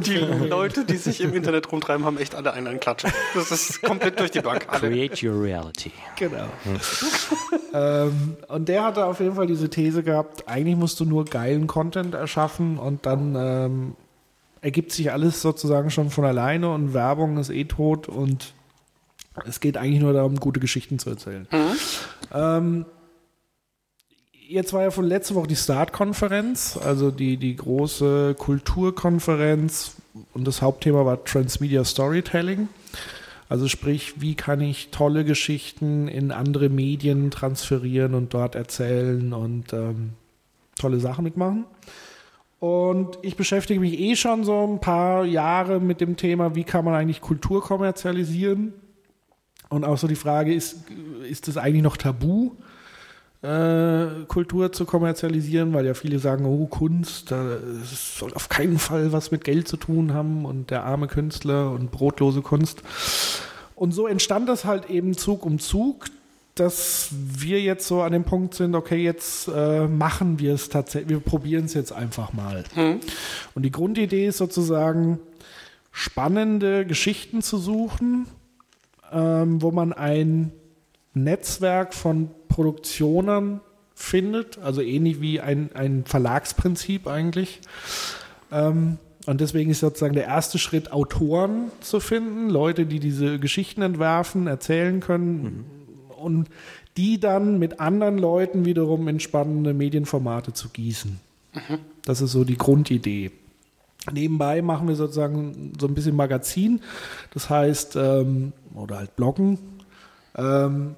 [0.00, 0.18] die, die.
[0.18, 3.08] Leute, die sich im Internet rumtreiben, haben echt alle einen an Klatsche.
[3.34, 4.66] Das ist komplett durch die Bank.
[4.68, 4.80] Alle.
[4.80, 5.92] Create your reality.
[6.16, 6.46] Genau.
[7.74, 11.66] ähm, und der hatte auf jeden Fall diese These gehabt, eigentlich musst du nur geilen
[11.66, 13.96] Content erschaffen und dann ähm,
[14.60, 18.54] ergibt sich alles sozusagen schon von alleine und Werbung ist eh tot und
[19.46, 21.48] es geht eigentlich nur darum, gute Geschichten zu erzählen.
[22.32, 22.84] Ähm,
[24.48, 29.96] jetzt war ja von letzte Woche die Start-Konferenz, also die, die große Kulturkonferenz
[30.34, 32.68] und das Hauptthema war Transmedia Storytelling.
[33.48, 39.72] Also sprich, wie kann ich tolle Geschichten in andere Medien transferieren und dort erzählen und
[39.74, 40.12] ähm,
[40.74, 41.66] tolle Sachen mitmachen.
[42.60, 46.84] Und ich beschäftige mich eh schon so ein paar Jahre mit dem Thema, wie kann
[46.84, 48.72] man eigentlich Kultur kommerzialisieren?
[49.68, 50.84] Und auch so die Frage ist,
[51.28, 52.52] ist es eigentlich noch tabu,
[53.42, 58.78] äh, Kultur zu kommerzialisieren, weil ja viele sagen, oh, Kunst, da, es soll auf keinen
[58.78, 62.82] Fall was mit Geld zu tun haben und der arme Künstler und brotlose Kunst.
[63.74, 66.06] Und so entstand das halt eben Zug um Zug,
[66.54, 71.10] dass wir jetzt so an dem Punkt sind, okay, jetzt äh, machen wir es tatsächlich,
[71.10, 72.64] wir probieren es jetzt einfach mal.
[73.54, 75.18] Und die Grundidee ist sozusagen,
[75.92, 78.26] spannende Geschichten zu suchen,
[79.12, 80.52] ähm, wo man ein
[81.14, 83.60] Netzwerk von Produktionen
[83.94, 87.60] findet, also ähnlich wie ein, ein Verlagsprinzip eigentlich.
[88.50, 93.82] Ähm, und deswegen ist sozusagen der erste Schritt, Autoren zu finden, Leute, die diese Geschichten
[93.82, 95.64] entwerfen, erzählen können
[96.18, 96.48] und
[96.96, 101.20] die dann mit anderen Leuten wiederum in spannende Medienformate zu gießen.
[102.04, 103.30] Das ist so die Grundidee.
[104.10, 106.80] Nebenbei machen wir sozusagen so ein bisschen Magazin,
[107.32, 109.58] das heißt, ähm, oder halt Bloggen.
[110.36, 110.96] Ähm,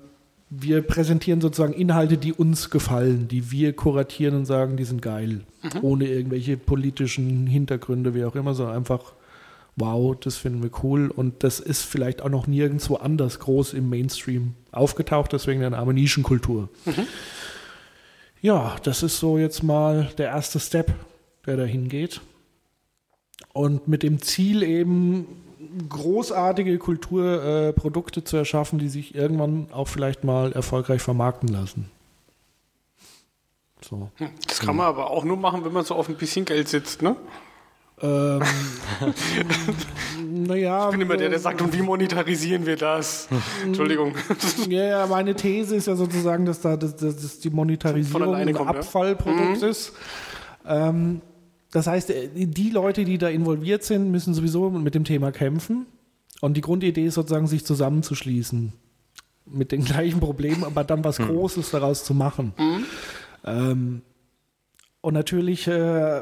[0.61, 5.41] wir präsentieren sozusagen Inhalte, die uns gefallen, die wir kuratieren und sagen, die sind geil.
[5.83, 9.13] Ohne irgendwelche politischen Hintergründe, wie auch immer, sondern einfach,
[9.77, 11.11] wow, das finden wir cool.
[11.11, 15.95] Und das ist vielleicht auch noch nirgendwo anders groß im Mainstream aufgetaucht, deswegen der Name
[15.95, 16.69] Nischenkultur.
[18.41, 20.93] Ja, das ist so jetzt mal der erste Step,
[21.47, 22.21] der dahin geht.
[23.53, 25.27] Und mit dem Ziel eben
[25.89, 31.91] großartige Kulturprodukte äh, zu erschaffen, die sich irgendwann auch vielleicht mal erfolgreich vermarkten lassen.
[33.81, 34.11] So.
[34.47, 37.03] Das kann man aber auch nur machen, wenn man so auf ein bisschen Geld sitzt,
[37.03, 37.17] ne?
[38.03, 38.43] Ähm,
[40.47, 40.87] naja.
[40.87, 43.29] Ich bin immer der, der sagt, und wie monetarisieren wir das?
[43.63, 44.15] Entschuldigung.
[44.69, 48.73] Ja, ja, meine These ist ja sozusagen, dass da dass, dass die Monetarisierung ein kommt,
[48.73, 48.79] ja.
[48.79, 49.93] Abfallprodukt ist.
[50.67, 51.21] Ähm,
[51.75, 55.87] das heißt, äh, die Leute, die da involviert sind, müssen sowieso mit dem Thema kämpfen.
[56.41, 58.73] Und die Grundidee ist sozusagen, sich zusammenzuschließen
[59.45, 62.53] mit den gleichen Problemen, aber dann was Großes daraus zu machen.
[63.45, 64.03] Ähm,
[65.01, 66.21] und natürlich, äh,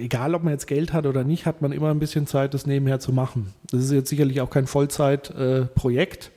[0.00, 2.66] egal ob man jetzt Geld hat oder nicht, hat man immer ein bisschen Zeit, das
[2.66, 3.52] nebenher zu machen.
[3.70, 6.30] Das ist jetzt sicherlich auch kein Vollzeitprojekt, äh,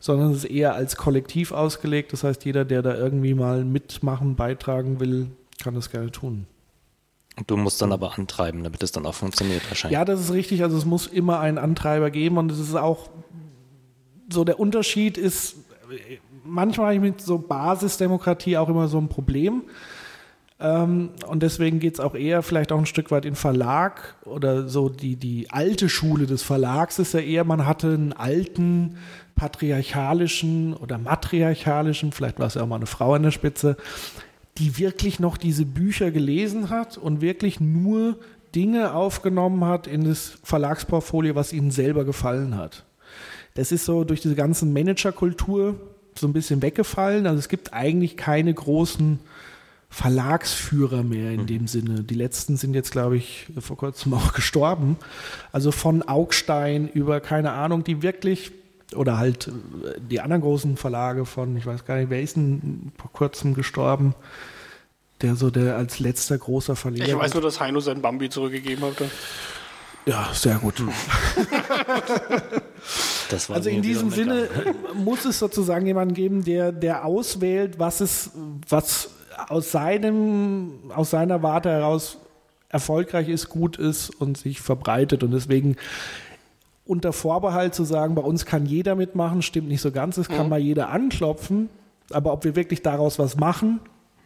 [0.00, 2.14] sondern es ist eher als Kollektiv ausgelegt.
[2.14, 5.28] Das heißt, jeder, der da irgendwie mal mitmachen, beitragen will,
[5.62, 6.46] kann das gerne tun.
[7.46, 9.94] Du musst dann aber antreiben, damit es dann auch funktioniert wahrscheinlich.
[9.98, 10.62] Ja, das ist richtig.
[10.62, 13.10] Also es muss immer einen Antreiber geben und es ist auch
[14.32, 15.56] so der Unterschied ist,
[16.44, 19.64] manchmal habe ich mit so Basisdemokratie auch immer so ein Problem.
[20.58, 24.68] Ähm, und deswegen geht es auch eher vielleicht auch ein Stück weit in Verlag oder
[24.68, 28.96] so die, die alte Schule des Verlags ist ja eher, man hatte einen alten
[29.34, 33.76] patriarchalischen oder matriarchalischen, vielleicht war es ja auch mal eine Frau an der Spitze,
[34.58, 38.18] die wirklich noch diese Bücher gelesen hat und wirklich nur
[38.54, 42.84] Dinge aufgenommen hat in das Verlagsportfolio, was ihnen selber gefallen hat.
[43.54, 45.78] Das ist so durch diese ganze Managerkultur
[46.18, 47.26] so ein bisschen weggefallen.
[47.26, 49.18] Also es gibt eigentlich keine großen
[49.88, 51.46] Verlagsführer mehr in hm.
[51.46, 52.02] dem Sinne.
[52.02, 54.96] Die letzten sind jetzt, glaube ich, vor kurzem auch gestorben.
[55.52, 58.52] Also von Augstein über, keine Ahnung, die wirklich,
[58.94, 62.92] oder halt äh, die anderen großen Verlage von, ich weiß gar nicht, wer ist denn
[62.98, 64.14] vor kurzem gestorben?
[65.22, 67.06] Der so der als letzter großer Verleger.
[67.06, 68.96] Ich weiß nur, dass Heino sein Bambi zurückgegeben hat.
[70.04, 70.74] Ja, sehr gut.
[73.48, 78.30] also in diesem Sinne äh, muss es sozusagen jemanden geben, der, der auswählt, was es,
[78.68, 79.10] was
[79.48, 82.18] aus seinem, aus seiner Warte heraus
[82.68, 85.24] erfolgreich ist, gut ist und sich verbreitet.
[85.24, 85.76] Und deswegen
[86.86, 90.16] unter Vorbehalt zu sagen, bei uns kann jeder mitmachen, stimmt nicht so ganz.
[90.18, 90.50] Es kann mhm.
[90.50, 91.68] mal jeder anklopfen,
[92.10, 93.80] aber ob wir wirklich daraus was machen,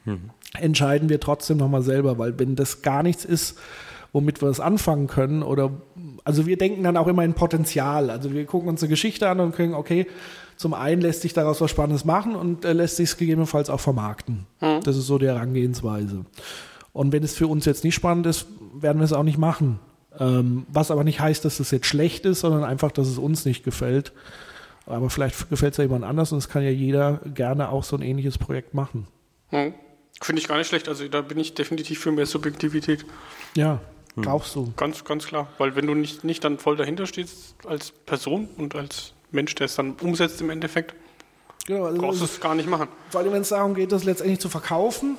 [0.05, 0.31] mhm.
[0.59, 3.59] entscheiden wir trotzdem nochmal selber, weil wenn das gar nichts ist,
[4.13, 5.71] womit wir das anfangen können oder
[6.25, 8.11] also wir denken dann auch immer in Potenzial.
[8.11, 10.07] Also wir gucken uns eine Geschichte an und können, okay,
[10.57, 13.81] zum einen lässt sich daraus was Spannendes machen und äh, lässt sich es gegebenenfalls auch
[13.81, 14.47] vermarkten.
[14.61, 14.81] Mhm.
[14.85, 16.27] Das ist so die Herangehensweise.
[16.93, 19.79] Und wenn es für uns jetzt nicht spannend ist, werden wir es auch nicht machen.
[20.19, 23.45] Ähm, was aber nicht heißt, dass es jetzt schlecht ist, sondern einfach, dass es uns
[23.45, 24.13] nicht gefällt.
[24.87, 27.97] Aber vielleicht gefällt es ja jemand anders und es kann ja jeder gerne auch so
[27.97, 29.07] ein ähnliches Projekt machen.
[29.51, 29.75] Mhm.
[30.21, 30.89] Finde ich gar nicht schlecht.
[30.89, 33.07] Also da bin ich definitiv für mehr Subjektivität.
[33.57, 33.81] Ja,
[34.17, 34.73] brauchst du.
[34.77, 35.49] Ganz, ganz klar.
[35.59, 39.67] Weil wenn du nicht, nicht dann voll dahinter stehst als Person und als Mensch, der
[39.67, 40.95] es dann umsetzt im Endeffekt.
[41.67, 42.89] Genau, also brauchst du es gar nicht machen.
[43.11, 45.17] Vor allem, wenn es darum geht, das letztendlich zu verkaufen.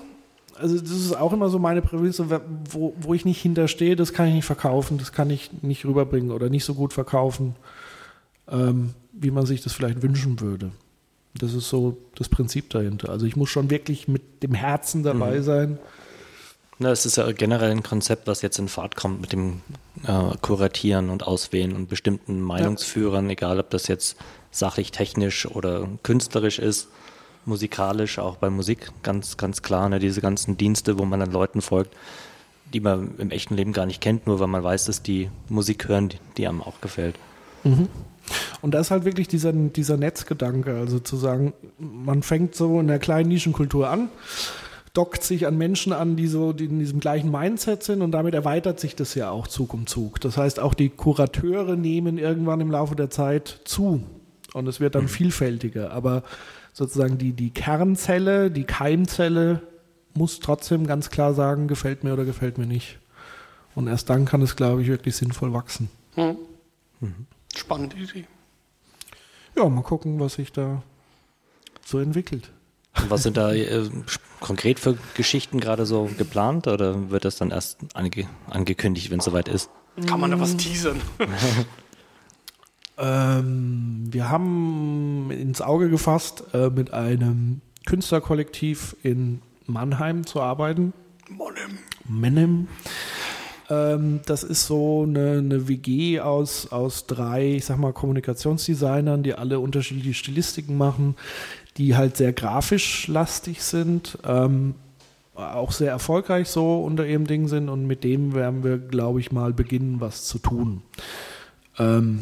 [0.55, 4.27] Also das ist auch immer so meine Prämisse, wo, wo ich nicht hinterstehe, das kann
[4.27, 7.55] ich nicht verkaufen, das kann ich nicht rüberbringen oder nicht so gut verkaufen,
[8.49, 10.71] ähm, wie man sich das vielleicht wünschen würde.
[11.33, 13.09] Das ist so das Prinzip dahinter.
[13.09, 15.43] Also ich muss schon wirklich mit dem Herzen dabei mhm.
[15.43, 15.79] sein.
[16.79, 19.61] Na, es ist ja generell ein Konzept, was jetzt in Fahrt kommt mit dem
[20.03, 23.33] äh, Kuratieren und Auswählen und bestimmten Meinungsführern, ja.
[23.33, 24.17] egal ob das jetzt
[24.49, 26.87] sachlich, technisch oder künstlerisch ist,
[27.45, 31.61] musikalisch, auch bei Musik ganz, ganz klar, ne, diese ganzen Dienste, wo man dann Leuten
[31.61, 31.95] folgt,
[32.73, 35.87] die man im echten Leben gar nicht kennt, nur weil man weiß, dass die Musik
[35.87, 37.15] hören, die, die einem auch gefällt.
[37.63, 37.87] Mhm.
[38.61, 42.87] Und da ist halt wirklich dieser, dieser Netzgedanke, also zu sagen, man fängt so in
[42.87, 44.09] der kleinen Nischenkultur an
[44.93, 48.33] dockt sich an Menschen an, die so die in diesem gleichen Mindset sind und damit
[48.33, 50.19] erweitert sich das ja auch Zug um Zug.
[50.19, 54.03] Das heißt, auch die Kurateure nehmen irgendwann im Laufe der Zeit zu
[54.53, 55.09] und es wird dann mhm.
[55.09, 55.91] vielfältiger.
[55.91, 56.23] Aber
[56.73, 59.61] sozusagen die, die Kernzelle, die Keimzelle
[60.13, 62.99] muss trotzdem ganz klar sagen, gefällt mir oder gefällt mir nicht.
[63.75, 65.89] Und erst dann kann es, glaube ich, wirklich sinnvoll wachsen.
[66.15, 66.37] Mhm.
[66.99, 67.27] Mhm.
[67.55, 68.25] Spannende Idee.
[69.55, 70.81] Ja, mal gucken, was sich da
[71.85, 72.51] so entwickelt.
[72.97, 73.89] Und was sind da äh,
[74.39, 79.25] konkret für Geschichten gerade so geplant oder wird das dann erst ange angekündigt, wenn es
[79.25, 79.69] soweit ist?
[80.07, 81.01] Kann man da was teasern?
[83.01, 90.93] ähm, wir haben ins Auge gefasst, äh, mit einem Künstlerkollektiv in Mannheim zu arbeiten.
[91.27, 91.79] Mannheim.
[92.07, 92.67] Mannheim.
[93.69, 99.33] Ähm, das ist so eine, eine, WG aus, aus drei, ich sag mal, Kommunikationsdesignern, die
[99.33, 101.15] alle unterschiedliche Stilistiken machen,
[101.77, 104.75] die halt sehr grafisch lastig sind, ähm,
[105.33, 109.31] auch sehr erfolgreich so unter ihrem Ding sind und mit dem werden wir, glaube ich,
[109.31, 110.83] mal beginnen, was zu tun.
[111.79, 112.19] Ähm,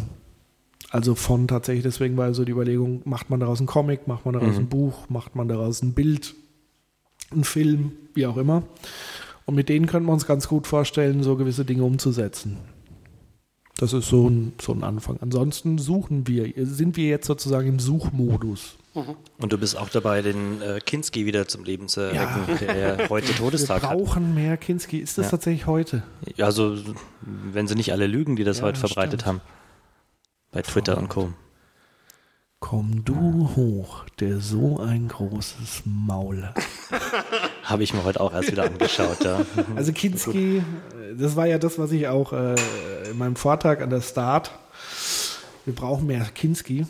[0.90, 4.34] also von tatsächlich, deswegen war so die Überlegung, macht man daraus einen Comic, macht man
[4.34, 4.62] daraus mhm.
[4.62, 6.34] ein Buch, macht man daraus ein Bild,
[7.32, 8.64] einen Film, wie auch immer.
[9.46, 12.58] Und mit denen können wir uns ganz gut vorstellen, so gewisse Dinge umzusetzen.
[13.78, 15.18] Das ist so ein, so ein Anfang.
[15.22, 18.76] Ansonsten suchen wir, sind wir jetzt sozusagen im Suchmodus.
[18.94, 19.16] Mhm.
[19.38, 22.74] Und du bist auch dabei, den äh, Kinski wieder zum Leben zu erwecken, ja.
[22.74, 23.92] der heute Todestag hat.
[23.92, 24.36] Wir brauchen hat.
[24.36, 24.98] mehr Kinski.
[24.98, 25.32] Ist das ja.
[25.32, 26.04] tatsächlich heute?
[26.36, 26.76] Ja, also
[27.22, 29.42] wenn sie nicht alle lügen, die das ja, heute verbreitet stimmt.
[29.44, 29.59] haben.
[30.52, 31.32] Bei Twitter und Co.
[32.60, 36.58] Komm du hoch, der so ein großes Maul hat.
[37.64, 39.46] Habe ich mir heute auch erst wieder angeschaut, ja.
[39.76, 40.64] Also Kinski,
[41.18, 42.56] das war ja das, was ich auch äh,
[43.12, 44.52] in meinem Vortrag an der Start,
[45.66, 46.88] wir brauchen mehr Kinski.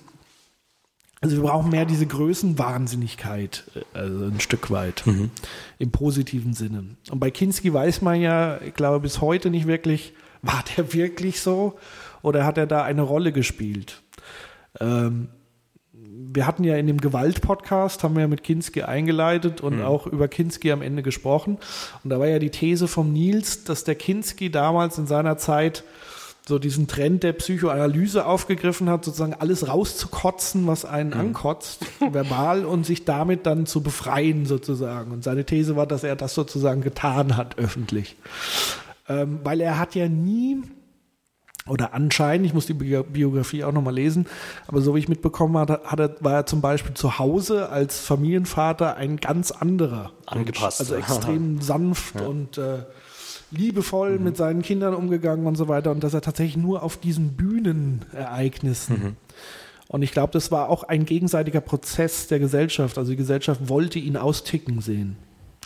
[1.21, 5.31] Also wir brauchen mehr diese Größenwahnsinnigkeit, äh, also ein Stück weit, mhm.
[5.77, 6.95] im positiven Sinne.
[7.11, 11.41] Und bei Kinski weiß man ja, ich glaube bis heute nicht wirklich, war der wirklich
[11.41, 11.77] so
[12.21, 14.01] oder hat er da eine Rolle gespielt?
[14.79, 15.29] Ähm,
[16.31, 19.83] wir hatten ja in dem Gewalt-Podcast, haben wir ja mit Kinski eingeleitet und mhm.
[19.83, 21.57] auch über Kinski am Ende gesprochen.
[22.03, 25.83] Und da war ja die These vom Nils, dass der Kinski damals in seiner Zeit
[26.47, 31.19] so diesen Trend der Psychoanalyse aufgegriffen hat, sozusagen alles rauszukotzen, was einen mhm.
[31.19, 35.11] ankotzt, verbal, und sich damit dann zu befreien sozusagen.
[35.11, 38.15] Und seine These war, dass er das sozusagen getan hat öffentlich.
[39.07, 40.63] Ähm, weil er hat ja nie
[41.69, 44.27] oder anscheinend, ich muss die Biografie auch nochmal lesen,
[44.67, 47.99] aber so wie ich mitbekommen habe, hat er, war er zum Beispiel zu Hause als
[47.99, 50.11] Familienvater ein ganz anderer.
[50.25, 50.79] Angepasst.
[50.79, 52.27] Also extrem sanft ja.
[52.27, 52.83] und äh,
[53.51, 54.23] liebevoll mhm.
[54.25, 58.99] mit seinen Kindern umgegangen und so weiter und dass er tatsächlich nur auf diesen Bühnenereignissen
[58.99, 59.15] mhm.
[59.87, 62.97] und ich glaube, das war auch ein gegenseitiger Prozess der Gesellschaft.
[62.97, 65.17] Also die Gesellschaft wollte ihn austicken sehen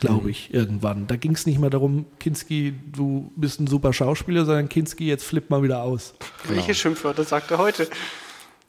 [0.07, 0.29] glaube mhm.
[0.29, 1.07] ich, irgendwann.
[1.07, 5.23] Da ging es nicht mehr darum, Kinski, du bist ein super Schauspieler, sondern Kinski, jetzt
[5.23, 6.13] flipp mal wieder aus.
[6.47, 6.73] Welche genau.
[6.73, 7.87] Schimpfwörter sagt er heute?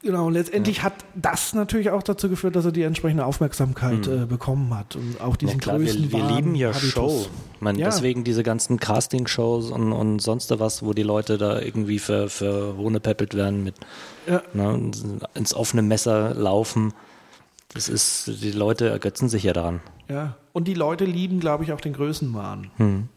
[0.05, 0.83] Genau, und letztendlich ja.
[0.83, 4.25] hat das natürlich auch dazu geführt, dass er die entsprechende Aufmerksamkeit mhm.
[4.25, 6.93] äh, bekommen hat und auch diesen ja, klar, größten Wir, wir lieben ja Habitus.
[6.93, 7.27] Show.
[7.61, 7.87] Man, ja.
[7.87, 12.77] Deswegen diese ganzen Casting-Shows und, und sonst was, wo die Leute da irgendwie für, für
[12.77, 13.77] Hohnepäppelt werden mit
[14.27, 14.43] ja.
[14.53, 14.91] ne,
[15.33, 16.93] ins offene Messer laufen.
[17.73, 19.81] Das ist, die Leute ergötzen sich ja daran.
[20.11, 22.71] Ja, und die Leute lieben, glaube ich, auch den Größenwahn.
[22.77, 23.09] Hm.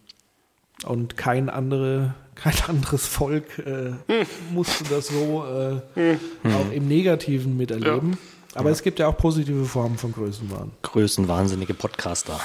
[0.86, 4.28] Und kein, andere, kein anderes Volk äh, hm.
[4.54, 6.20] musste das so äh, hm.
[6.52, 8.12] auch im Negativen miterleben.
[8.12, 8.18] Ja.
[8.56, 8.74] Aber ja.
[8.74, 10.72] es gibt ja auch positive Formen von Größenwahn.
[10.82, 12.40] Größenwahnsinnige Podcaster.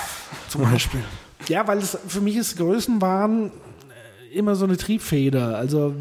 [0.49, 1.01] Zum Beispiel.
[1.49, 5.57] Ja, weil es für mich ist Größenwahn äh, immer so eine Triebfeder.
[5.57, 5.95] Also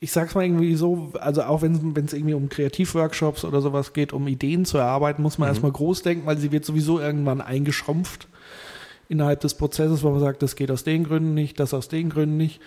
[0.00, 4.12] ich sag's mal irgendwie so, also auch wenn es irgendwie um Kreativworkshops oder sowas geht,
[4.12, 5.54] um Ideen zu erarbeiten, muss man mhm.
[5.54, 8.28] erstmal groß denken, weil sie wird sowieso irgendwann eingeschrumpft
[9.08, 12.10] innerhalb des Prozesses, wo man sagt, das geht aus den Gründen nicht, das aus den
[12.10, 12.60] Gründen nicht.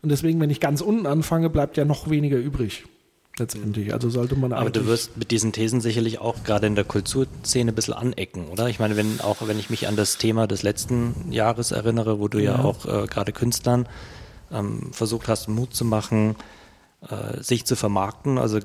[0.00, 2.84] Und deswegen, wenn ich ganz unten anfange, bleibt ja noch weniger übrig.
[3.36, 3.92] Letztendlich.
[3.92, 7.70] Also sollte man Aber du wirst mit diesen Thesen sicherlich auch gerade in der Kulturszene
[7.70, 8.68] ein bisschen anecken, oder?
[8.68, 12.26] Ich meine, wenn auch wenn ich mich an das Thema des letzten Jahres erinnere, wo
[12.26, 13.88] du ja, ja auch äh, gerade Künstlern
[14.50, 16.34] ähm, versucht hast, Mut zu machen,
[17.02, 18.58] äh, sich zu vermarkten, also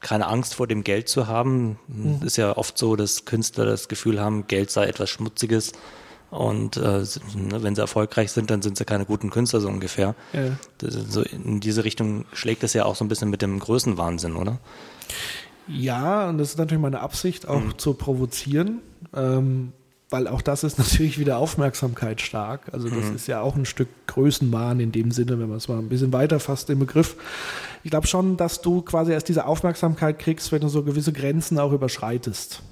[0.00, 1.78] keine Angst vor dem Geld zu haben.
[1.88, 2.20] Mhm.
[2.24, 5.72] Ist ja oft so, dass Künstler das Gefühl haben, Geld sei etwas Schmutziges.
[6.30, 10.14] Und äh, ne, wenn sie erfolgreich sind, dann sind sie keine guten Künstler, so ungefähr.
[10.32, 10.56] Ja.
[10.80, 14.58] so in diese Richtung schlägt es ja auch so ein bisschen mit dem Größenwahnsinn, oder?
[15.68, 17.78] Ja, und das ist natürlich meine Absicht, auch mhm.
[17.78, 18.80] zu provozieren.
[19.14, 19.72] Ähm,
[20.10, 22.72] weil auch das ist natürlich wieder Aufmerksamkeit stark.
[22.72, 23.16] Also das mhm.
[23.16, 26.12] ist ja auch ein Stück Größenwahn in dem Sinne, wenn man es mal ein bisschen
[26.12, 27.16] weiter fasst, den Begriff.
[27.82, 31.58] Ich glaube schon, dass du quasi erst diese Aufmerksamkeit kriegst, wenn du so gewisse Grenzen
[31.58, 32.62] auch überschreitest.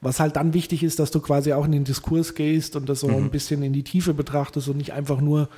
[0.00, 3.00] Was halt dann wichtig ist, dass du quasi auch in den Diskurs gehst und das
[3.00, 3.14] so mhm.
[3.14, 5.48] ein bisschen in die Tiefe betrachtest und nicht einfach nur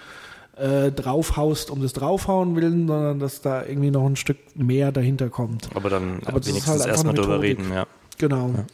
[0.57, 5.29] äh, draufhaust um das draufhauen willen, sondern dass da irgendwie noch ein Stück mehr dahinter
[5.29, 5.69] kommt.
[5.75, 7.87] Aber dann Aber wenigstens halt erstmal drüber reden, ja.
[8.19, 8.49] Genau.
[8.57, 8.65] Ja.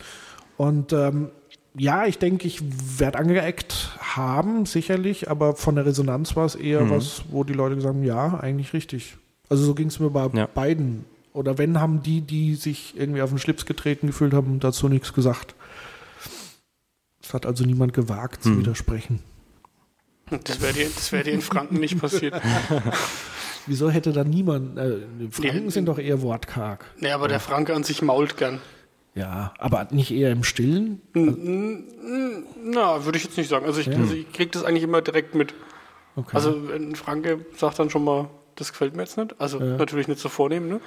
[0.57, 1.31] Und ähm,
[1.75, 2.61] ja, ich denke, ich
[2.99, 6.91] werde angeeckt haben, sicherlich, aber von der Resonanz war es eher mhm.
[6.91, 9.17] was, wo die Leute gesagt haben, ja, eigentlich richtig.
[9.49, 10.47] Also so ging es mir bei ja.
[10.47, 11.05] beiden.
[11.33, 15.15] Oder wenn, haben die, die sich irgendwie auf den Schlips getreten gefühlt haben, dazu nichts
[15.15, 15.55] gesagt.
[17.23, 18.61] Es hat also niemand gewagt zu mhm.
[18.61, 19.21] widersprechen.
[20.45, 22.35] Das wäre dir, wär dir in Franken nicht passiert.
[23.67, 24.79] Wieso hätte da niemand.
[24.79, 25.01] Äh,
[25.31, 26.85] Franken nee, sind doch eher wortkarg.
[26.99, 28.61] Nee, aber der Franke an sich mault gern.
[29.15, 31.03] Ja, aber nicht eher im Stillen?
[31.13, 33.67] Na, würde ich jetzt nicht sagen.
[33.67, 33.99] Also ich, ja.
[33.99, 35.55] also ich kriege das eigentlich immer direkt mit.
[36.17, 36.35] Okay.
[36.35, 39.35] Also ein Franke sagt dann schon mal, das gefällt mir jetzt nicht.
[39.39, 39.77] Also ja.
[39.77, 40.81] natürlich nicht so vornehmen, ne?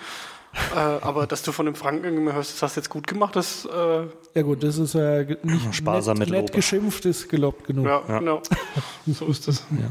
[0.75, 3.35] äh, aber dass du von dem Franken immer hörst, das hast du jetzt gut gemacht,
[3.35, 3.65] das.
[3.65, 7.65] Äh ja gut, das ist ja äh, nicht Sparsam nett, mit nett geschimpft, ist gelobt
[7.65, 7.85] genug.
[7.85, 8.19] Ja, ja.
[8.19, 8.41] genau.
[9.07, 9.65] so ist das.
[9.71, 9.89] Ja.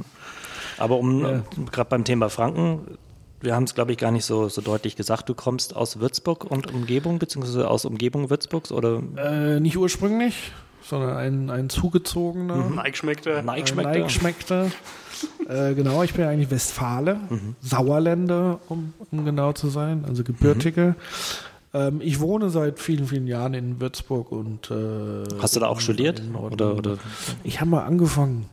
[0.79, 2.99] Aber um gerade beim Thema Franken,
[3.45, 5.29] wir haben es, glaube ich, gar nicht so, so deutlich gesagt.
[5.29, 9.03] Du kommst aus Würzburg und Umgebung, beziehungsweise aus Umgebung Würzburgs, oder?
[9.17, 12.57] Äh, nicht ursprünglich, sondern ein, ein zugezogener.
[12.57, 12.75] Mhm.
[12.77, 13.43] Neigeschmeckter.
[13.43, 14.71] Neigeschmeckter.
[15.49, 17.55] äh, genau, ich bin eigentlich Westfale, mhm.
[17.61, 20.97] Sauerländer, um, um, genau zu sein, also Gebürtige.
[21.73, 21.81] Mhm.
[21.81, 24.71] Ähm, ich wohne seit vielen, vielen Jahren in Würzburg und.
[24.71, 26.23] Äh, Hast du da auch studiert?
[26.35, 26.99] Oder, oder?
[27.43, 28.47] Ich habe mal angefangen.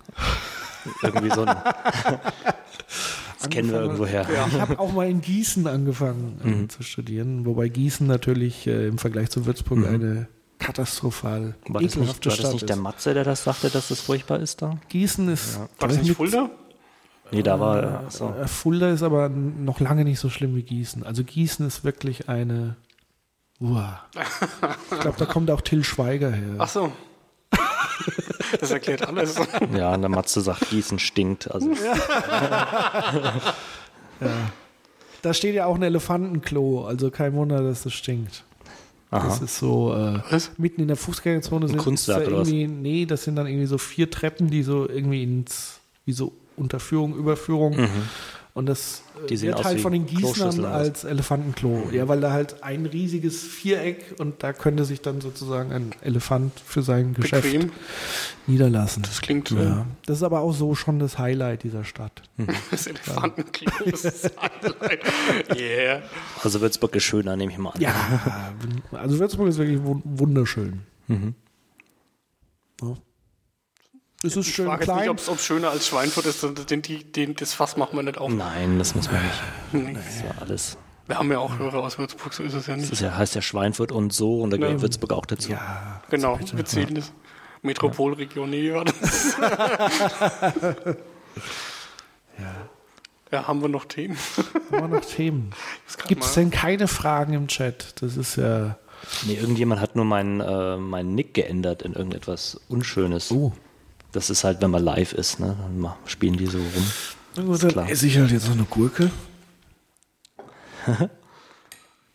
[1.03, 1.55] Irgendwie so ein.
[3.41, 4.27] Das kennen wir irgendwoher.
[4.33, 4.47] Ja.
[4.47, 6.69] Ich habe auch mal in Gießen angefangen äh, mhm.
[6.69, 9.85] zu studieren, wobei Gießen natürlich äh, im Vergleich zu Würzburg mhm.
[9.85, 10.27] eine
[10.59, 14.39] katastrophal war das nicht, war das nicht der Matze, der das sagte, dass das furchtbar
[14.39, 14.77] ist da?
[14.89, 15.55] Gießen ist.
[15.55, 15.69] Ja.
[15.79, 16.51] War das nicht Fulda?
[17.31, 18.05] Nee, da war.
[18.05, 18.33] Äh, so.
[18.45, 21.03] Fulda ist aber noch lange nicht so schlimm wie Gießen.
[21.03, 22.75] Also Gießen ist wirklich eine
[23.59, 24.01] Uah.
[24.91, 26.55] Ich glaube, da kommt auch Till Schweiger her.
[26.59, 26.91] Ach so.
[28.59, 29.35] Das erklärt alles.
[29.73, 31.49] Ja, und der Matze sagt, Gießen stinkt.
[31.49, 31.69] Also,
[35.21, 38.43] Da steht ja auch ein Elefantenklo, also kein Wunder, dass das stinkt.
[39.11, 39.27] aha.
[39.27, 40.19] Das ist so äh,
[40.57, 42.49] mitten in der Fußgängerzone sind Kunstwerk ist da oder was?
[42.49, 47.15] nee, das sind dann irgendwie so vier Treppen, die so irgendwie ins wie so Unterführung,
[47.15, 47.75] Überführung
[48.53, 49.27] und das äh, Mhm.
[49.27, 51.89] Die sehen wird aus halt von den Gießnern als Elefantenklo.
[51.91, 56.59] Ja, weil da halt ein riesiges Viereck und da könnte sich dann sozusagen ein Elefant
[56.59, 57.71] für sein Geschäft Bequem.
[58.47, 59.03] niederlassen.
[59.03, 59.61] Das klingt ja.
[59.63, 59.85] ja.
[60.07, 62.23] Das ist aber auch so schon das Highlight dieser Stadt.
[62.71, 63.71] das Elefantenklo.
[63.89, 65.01] Das ist Highlight.
[65.55, 66.01] Yeah.
[66.43, 67.81] also Würzburg ist schöner, nehme ich mal an.
[67.81, 67.93] Ja,
[68.93, 70.81] also Würzburg ist wirklich wun- wunderschön.
[71.07, 71.35] Mhm.
[72.81, 72.95] Ja.
[74.23, 75.09] Es ist Ich schön frage jetzt nicht, klein.
[75.09, 76.45] ob es schöner als Schweinfurt ist.
[76.69, 78.31] Den, die, den, das Fass machen wir nicht auf.
[78.31, 79.21] Nein, das muss man
[79.73, 79.95] nicht.
[79.97, 80.77] Das ist ja alles.
[81.07, 82.93] Wir haben ja auch Hörer aus Würzburg, so ist es ja Das nicht.
[82.93, 84.81] ist ja, heißt ja Schweinfurt und so und da gehört Ja.
[84.81, 85.51] Würzburg auch dazu.
[85.51, 87.11] Ja, Genau, wir zählen das.
[87.63, 89.35] Metropolregion, nee, war das.
[93.31, 94.17] ja, haben wir noch Themen?
[94.71, 95.51] haben wir noch Themen.
[96.07, 98.01] Gibt es denn keine Fragen im Chat?
[98.01, 98.77] Das ist ja.
[99.25, 103.31] Nee, irgendjemand hat nur meinen, äh, meinen Nick geändert in irgendetwas Unschönes.
[103.31, 103.51] Oh.
[104.11, 105.55] Das ist halt, wenn man live ist, ne?
[105.59, 106.91] Dann spielen die so rum.
[107.35, 107.89] Na gut, Ist dann klar.
[107.89, 109.09] esse ich halt jetzt noch eine Gurke.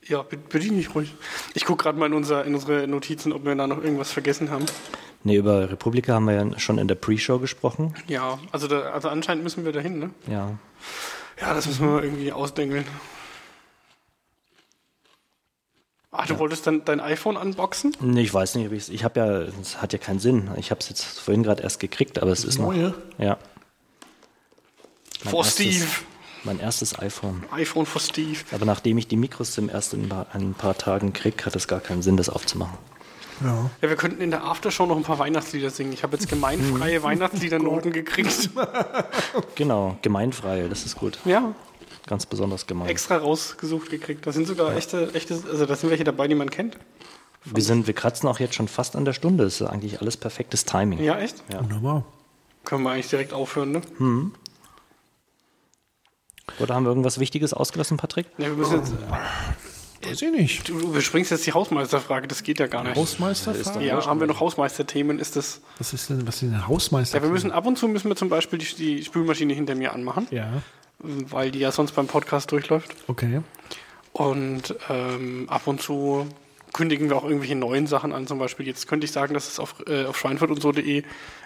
[0.08, 1.14] Ja, be- bediene ich ruhig.
[1.54, 4.50] Ich gucke gerade mal in, unser, in unsere Notizen, ob wir da noch irgendwas vergessen
[4.52, 4.64] haben.
[5.24, 7.92] Nee, über Republika haben wir ja schon in der Pre-Show gesprochen.
[8.06, 10.10] Ja, also, da, also anscheinend müssen wir dahin, ne?
[10.28, 10.56] Ja.
[11.40, 12.84] Ja, das müssen wir mal irgendwie ausdenkeln.
[16.18, 17.94] Ach, du wolltest dann dein iPhone unboxen?
[18.00, 20.50] Nee, ich weiß nicht, ob ich's- ich habe ja, es hat ja keinen Sinn.
[20.56, 22.66] Ich habe es jetzt vorhin gerade erst gekriegt, aber es ist noch.
[22.72, 22.94] Neue?
[23.18, 23.36] Ja.
[25.24, 25.86] Mein For erstes- Steve.
[26.44, 27.42] Mein erstes iPhone.
[27.50, 28.38] iPhone for Steve.
[28.52, 31.80] Aber nachdem ich die Mikros zum ersten in ein paar Tagen krieg, hat es gar
[31.80, 32.78] keinen Sinn, das aufzumachen.
[33.42, 33.68] Ja.
[33.82, 35.92] Ja, wir könnten in der Aftershow noch ein paar Weihnachtslieder singen.
[35.92, 38.50] Ich habe jetzt gemeinfreie Weihnachtsliedernoten gekriegt.
[39.56, 41.18] Genau, gemeinfrei, das ist gut.
[41.24, 41.52] Ja,
[42.06, 42.88] Ganz besonders gemein.
[42.88, 44.26] extra rausgesucht gekriegt.
[44.26, 46.76] Da sind sogar echte, echte, also da sind welche dabei, die man kennt.
[47.44, 49.44] Wir sind, wir kratzen auch jetzt schon fast an der Stunde.
[49.44, 51.00] Das ist eigentlich alles perfektes Timing.
[51.02, 51.42] Ja, echt?
[51.52, 51.60] Ja.
[51.62, 52.04] Wunderbar.
[52.64, 53.80] Können wir eigentlich direkt aufhören, ne?
[56.58, 58.26] Oder haben wir irgendwas Wichtiges ausgelassen, Patrick?
[58.38, 58.92] Ja, wir müssen jetzt,
[60.04, 60.68] Weiß ich nicht.
[60.68, 62.94] du überspringst jetzt die Hausmeisterfrage, das geht ja gar nicht.
[62.96, 63.84] Hausmeisterfrage?
[63.84, 65.18] Ja, haben wir noch Hausmeisterthemen?
[65.18, 65.60] Ist das.
[65.78, 67.18] Was ist denn, was ist denn Hausmeister?
[67.18, 69.92] Ja, wir müssen ab und zu müssen wir zum Beispiel die, die Spülmaschine hinter mir
[69.92, 70.62] anmachen, Ja,
[70.98, 72.94] weil die ja sonst beim Podcast durchläuft.
[73.06, 73.40] okay.
[74.12, 76.26] Und ähm, ab und zu
[76.72, 78.26] kündigen wir auch irgendwelche neuen Sachen an.
[78.26, 81.02] Zum Beispiel jetzt könnte ich sagen, dass es auf, äh, auf schweinfurt und so.de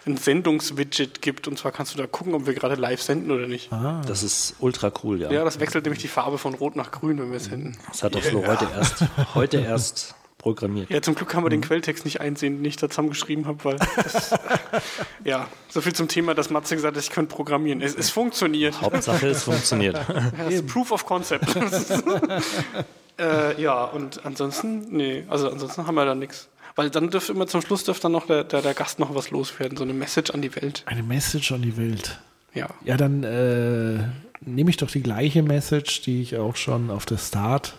[0.07, 1.48] ein Sendungswidget gibt.
[1.48, 3.72] Und zwar kannst du da gucken, ob wir gerade live senden oder nicht.
[3.72, 5.30] Ah, Das ist ultra cool, ja.
[5.32, 7.76] Ja, das wechselt nämlich die Farbe von Rot nach Grün, wenn wir senden.
[7.88, 10.91] Das hat doch Flo heute erst, heute erst programmiert.
[10.91, 13.76] Ja, zum Glück haben wir den Quelltext nicht einsehen, den ich da zusammengeschrieben habe, weil
[13.97, 14.34] das,
[15.24, 17.80] ja, so viel zum Thema, dass Matze gesagt hat, ich könnte programmieren.
[17.80, 18.80] Es, es funktioniert.
[18.80, 20.01] Hauptsache, es funktioniert.
[20.36, 21.45] Das ist Proof of Concept.
[23.18, 26.49] äh, ja, und ansonsten, nee, also ansonsten haben wir da nichts.
[26.76, 29.30] Weil dann dürfte immer zum Schluss dürfte dann noch der, der, der Gast noch was
[29.30, 30.82] loswerden, so eine Message an die Welt.
[30.86, 32.18] eine Message an die Welt.
[32.55, 32.68] Ja.
[32.84, 33.99] Ja, dann äh,
[34.41, 37.74] nehme ich doch die gleiche Message, die ich auch schon auf der Start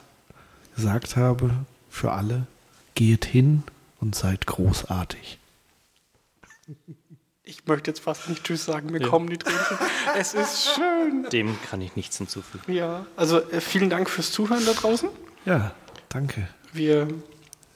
[0.76, 1.52] gesagt habe,
[1.92, 2.48] für alle.
[2.96, 3.64] Geht hin
[4.00, 5.38] und seid großartig.
[7.44, 9.60] Ich möchte jetzt fast nicht Tschüss sagen, mir kommen die Tränen.
[10.18, 11.28] Es ist schön.
[11.32, 12.72] Dem kann ich nichts hinzufügen.
[12.72, 15.10] Ja, also äh, vielen Dank fürs Zuhören da draußen.
[15.46, 15.74] Ja,
[16.10, 16.48] danke.
[16.72, 17.08] Wir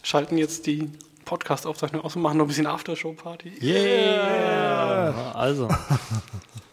[0.01, 0.89] schalten jetzt die
[1.25, 3.57] Podcast-Aufzeichnung aus und machen noch ein bisschen Aftershow-Party.
[3.61, 5.33] Yeah!
[5.33, 5.67] Also.